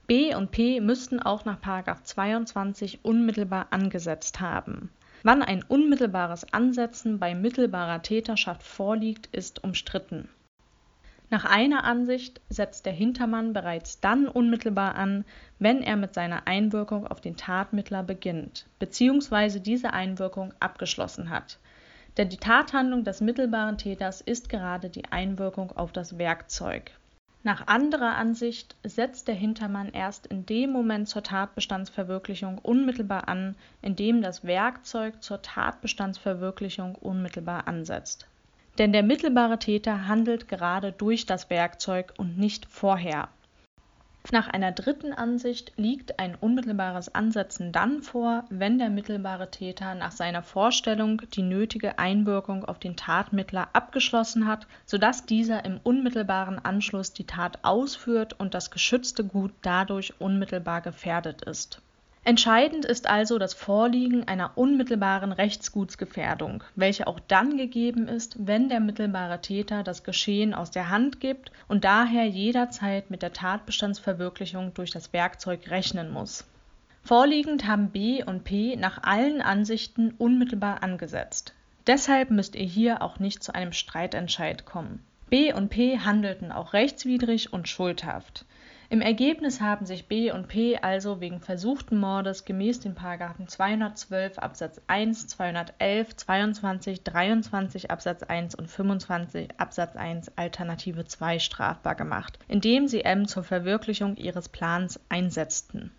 B 0.07 0.35
und 0.35 0.51
P 0.51 0.81
müssten 0.81 1.21
auch 1.21 1.45
nach 1.45 1.61
22 2.03 3.05
unmittelbar 3.05 3.69
angesetzt 3.71 4.41
haben. 4.41 4.91
Wann 5.23 5.43
ein 5.43 5.63
unmittelbares 5.63 6.53
Ansetzen 6.53 7.19
bei 7.19 7.35
mittelbarer 7.35 8.03
Täterschaft 8.03 8.63
vorliegt, 8.63 9.29
ist 9.33 9.63
umstritten. 9.63 10.29
Nach 11.29 11.45
einer 11.45 11.85
Ansicht 11.85 12.41
setzt 12.49 12.87
der 12.87 12.93
Hintermann 12.93 13.53
bereits 13.53 14.01
dann 14.01 14.27
unmittelbar 14.27 14.97
an, 14.97 15.25
wenn 15.61 15.81
er 15.81 15.95
mit 15.97 16.13
seiner 16.13 16.49
Einwirkung 16.49 17.07
auf 17.07 17.21
den 17.21 17.37
Tatmittler 17.37 18.03
beginnt, 18.03 18.67
bzw. 18.81 19.61
diese 19.61 19.93
Einwirkung 19.93 20.53
abgeschlossen 20.59 21.31
hat. 21.31 21.61
Denn 22.17 22.29
die 22.29 22.37
Tathandlung 22.37 23.05
des 23.05 23.21
mittelbaren 23.21 23.79
Täters 23.79 24.21
ist 24.21 24.49
gerade 24.49 24.91
die 24.91 25.05
Einwirkung 25.07 25.73
auf 25.77 25.93
das 25.93 26.19
Werkzeug. 26.19 26.93
Nach 27.43 27.67
anderer 27.69 28.17
Ansicht 28.17 28.77
setzt 28.85 29.27
der 29.27 29.35
Hintermann 29.35 29.89
erst 29.89 30.27
in 30.27 30.45
dem 30.45 30.73
Moment 30.73 31.09
zur 31.09 31.23
Tatbestandsverwirklichung 31.23 32.59
unmittelbar 32.59 33.29
an, 33.29 33.55
in 33.81 33.97
dem 33.97 34.21
das 34.21 34.45
Werkzeug 34.45 35.23
zur 35.23 35.41
Tatbestandsverwirklichung 35.41 36.97
unmittelbar 36.97 37.67
ansetzt. 37.67 38.27
Denn 38.77 38.93
der 38.93 39.03
mittelbare 39.03 39.59
Täter 39.59 40.07
handelt 40.07 40.49
gerade 40.49 40.93
durch 40.93 41.25
das 41.25 41.49
Werkzeug 41.49 42.13
und 42.19 42.37
nicht 42.37 42.67
vorher 42.67 43.29
nach 44.33 44.49
einer 44.49 44.71
dritten 44.71 45.15
Ansicht 45.15 45.73
liegt 45.77 46.19
ein 46.19 46.35
unmittelbares 46.35 47.15
Ansetzen 47.15 47.73
dann 47.73 48.03
vor, 48.03 48.45
wenn 48.51 48.79
der 48.79 48.91
mittelbare 48.91 49.51
Täter 49.51 49.95
nach 49.95 50.13
seiner 50.13 50.43
Vorstellung 50.43 51.23
die 51.33 51.43
nötige 51.43 51.99
Einwirkung 51.99 52.65
auf 52.67 52.79
den 52.79 52.97
Tatmittler 52.97 53.69
abgeschlossen 53.73 54.47
hat, 54.47 54.67
sodass 54.85 55.25
dieser 55.25 55.65
im 55.65 55.81
unmittelbaren 55.83 56.59
Anschluss 56.63 57.15
die 57.15 57.27
Tat 57.27 57.61
ausführt 57.63 58.39
und 58.39 58.53
das 58.53 58.71
geschützte 58.71 59.25
Gut 59.25 59.53
dadurch 59.63 60.13
unmittelbar 60.21 60.83
gefährdet 60.83 61.43
ist 61.43 61.81
Entscheidend 62.23 62.85
ist 62.85 63.07
also 63.07 63.39
das 63.39 63.55
Vorliegen 63.55 64.29
einer 64.29 64.53
unmittelbaren 64.59 65.33
Rechtsgutsgefährdung, 65.33 66.63
welche 66.77 67.07
auch 67.07 67.19
dann 67.19 67.57
gegeben 67.57 68.09
ist, 68.09 68.47
wenn 68.47 68.69
der 68.69 68.81
mittelbare 68.81 69.41
Täter 69.41 69.83
das 69.83 70.05
Geschehen 70.05 70.53
aus 70.53 70.71
der 70.71 70.91
Hand 70.91 71.21
gibt 71.21 71.51
und 71.67 71.85
daher 71.85 72.27
jederzeit 72.27 73.11
mit 73.11 73.23
der 73.23 73.33
Tatbestandsverwirklichung 73.33 74.75
durch 74.75 74.91
das 74.91 75.15
Werkzeug 75.15 75.71
rechnen 75.71 76.13
muss. 76.13 76.45
Vorliegend 77.03 77.67
haben 77.67 77.89
B 77.89 78.23
und 78.23 78.45
P 78.45 78.77
nach 78.77 79.03
allen 79.03 79.41
Ansichten 79.41 80.13
unmittelbar 80.19 80.83
angesetzt. 80.83 81.55
Deshalb 81.87 82.31
müsst 82.31 82.55
ihr 82.55 82.67
hier 82.67 83.01
auch 83.01 83.19
nicht 83.19 83.43
zu 83.43 83.55
einem 83.55 83.73
Streitentscheid 83.73 84.67
kommen. 84.67 85.03
B 85.31 85.55
und 85.55 85.71
P 85.71 85.99
handelten 85.99 86.53
auch 86.53 86.75
rechtswidrig 86.75 87.53
und 87.53 87.67
schuldhaft. 87.67 88.45
Im 88.93 89.03
Ergebnis 89.03 89.61
haben 89.61 89.87
sich 89.87 90.09
B 90.09 90.33
und 90.33 90.49
P 90.49 90.77
also 90.77 91.21
wegen 91.21 91.39
versuchten 91.39 91.97
Mordes 91.97 92.45
gemäß 92.45 92.81
den§ 92.81 92.97
212 93.47 94.37
Absatz 94.37 94.81
1, 94.89 95.29
211, 95.29 96.17
22, 96.17 97.05
23 97.05 97.89
Absatz 97.89 98.25
1 98.25 98.57
und 98.57 98.67
25 98.67 99.61
Absatz 99.61 99.95
1 99.95 100.37
Alternative 100.37 101.05
2 101.05 101.39
strafbar 101.39 101.95
gemacht, 101.95 102.41
indem 102.49 102.89
sie 102.89 103.03
M 103.03 103.29
zur 103.29 103.45
Verwirklichung 103.45 104.17
ihres 104.17 104.49
Plans 104.49 104.99
einsetzten 105.09 105.93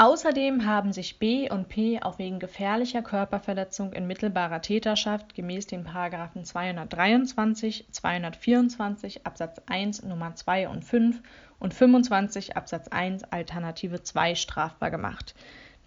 Außerdem 0.00 0.64
haben 0.64 0.92
sich 0.92 1.18
B 1.18 1.50
und 1.50 1.68
P 1.68 2.00
auch 2.00 2.20
wegen 2.20 2.38
gefährlicher 2.38 3.02
Körperverletzung 3.02 3.92
in 3.92 4.06
mittelbarer 4.06 4.62
Täterschaft 4.62 5.34
gemäß 5.34 5.66
den§§ 5.66 5.84
223, 6.44 7.84
224 7.90 9.26
Absatz 9.26 9.60
1 9.66 10.04
Nummer 10.04 10.36
2 10.36 10.68
und 10.68 10.84
5 10.84 11.20
und 11.58 11.74
25 11.74 12.56
Absatz 12.56 12.86
1 12.86 13.24
Alternative 13.24 14.00
2 14.00 14.36
strafbar 14.36 14.92
gemacht. 14.92 15.34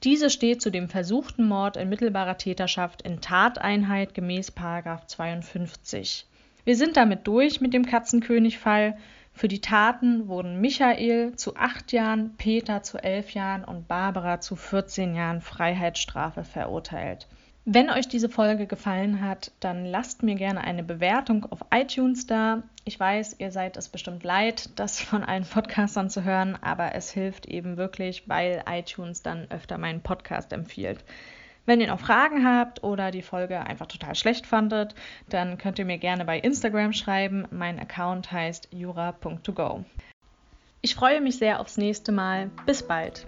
Diese 0.04 0.30
steht 0.30 0.62
zu 0.62 0.72
dem 0.72 0.90
versuchten 0.90 1.48
Mord 1.48 1.78
in 1.78 1.88
mittelbarer 1.88 2.38
Täterschaft 2.38 3.04
in 3.04 3.22
Tateinheit 3.22 4.14
gemäß§ 4.14 4.52
52. 5.08 6.28
Wir 6.66 6.76
sind 6.76 6.98
damit 6.98 7.28
durch 7.28 7.62
mit 7.62 7.74
dem 7.74 7.86
Katzenkönig-Fall. 7.86 8.98
Für 9.42 9.48
die 9.48 9.60
Taten 9.60 10.28
wurden 10.28 10.62
Michael 10.62 11.36
zu 11.36 11.56
acht 11.56 11.92
Jahren, 11.92 12.36
Peter 12.38 12.84
zu 12.84 13.00
elf 13.00 13.34
Jahren 13.34 13.64
und 13.64 13.88
Barbara 13.88 14.40
zu 14.40 14.56
14 14.56 15.16
Jahren 15.16 15.42
Freiheitsstrafe 15.42 16.44
verurteilt. 16.44 17.28
Wenn 17.66 17.90
euch 17.90 18.08
diese 18.08 18.30
Folge 18.30 18.68
gefallen 18.68 19.20
hat, 19.20 19.52
dann 19.60 19.84
lasst 19.88 20.22
mir 20.22 20.36
gerne 20.36 20.62
eine 20.62 20.84
Bewertung 20.84 21.46
auf 21.46 21.66
iTunes 21.74 22.28
da. 22.28 22.62
Ich 22.86 23.00
weiß, 23.00 23.38
ihr 23.40 23.52
seid 23.52 23.78
es 23.78 23.90
bestimmt 23.90 24.24
leid, 24.24 24.70
das 24.76 25.02
von 25.02 25.24
allen 25.24 25.46
Podcastern 25.46 26.12
zu 26.12 26.24
hören, 26.24 26.56
aber 26.62 26.94
es 26.94 27.10
hilft 27.10 27.48
eben 27.48 27.78
wirklich, 27.78 28.30
weil 28.30 28.64
iTunes 28.70 29.24
dann 29.24 29.50
öfter 29.50 29.80
meinen 29.80 30.02
Podcast 30.02 30.54
empfiehlt. 30.54 31.04
Wenn 31.66 31.80
ihr 31.80 31.88
noch 31.88 32.00
Fragen 32.00 32.46
habt 32.46 32.84
oder 32.84 33.12
die 33.12 33.22
Folge 33.22 33.60
einfach 33.60 33.88
total 33.88 34.16
schlecht 34.16 34.48
fandet, 34.48 34.96
dann 35.30 35.58
könnt 35.58 35.80
ihr 35.80 35.86
mir 35.86 35.98
gerne 35.98 36.26
bei 36.26 36.40
Instagram 36.40 36.94
schreiben. 36.94 37.48
Mein 37.52 37.80
Account 37.80 38.32
heißt 38.32 38.70
jura.togo. 38.72 39.86
Ich 40.82 40.96
freue 40.96 41.22
mich 41.22 41.38
sehr 41.38 41.60
aufs 41.60 41.78
nächste 41.78 42.12
Mal. 42.12 42.50
Bis 42.66 42.82
bald. 42.82 43.26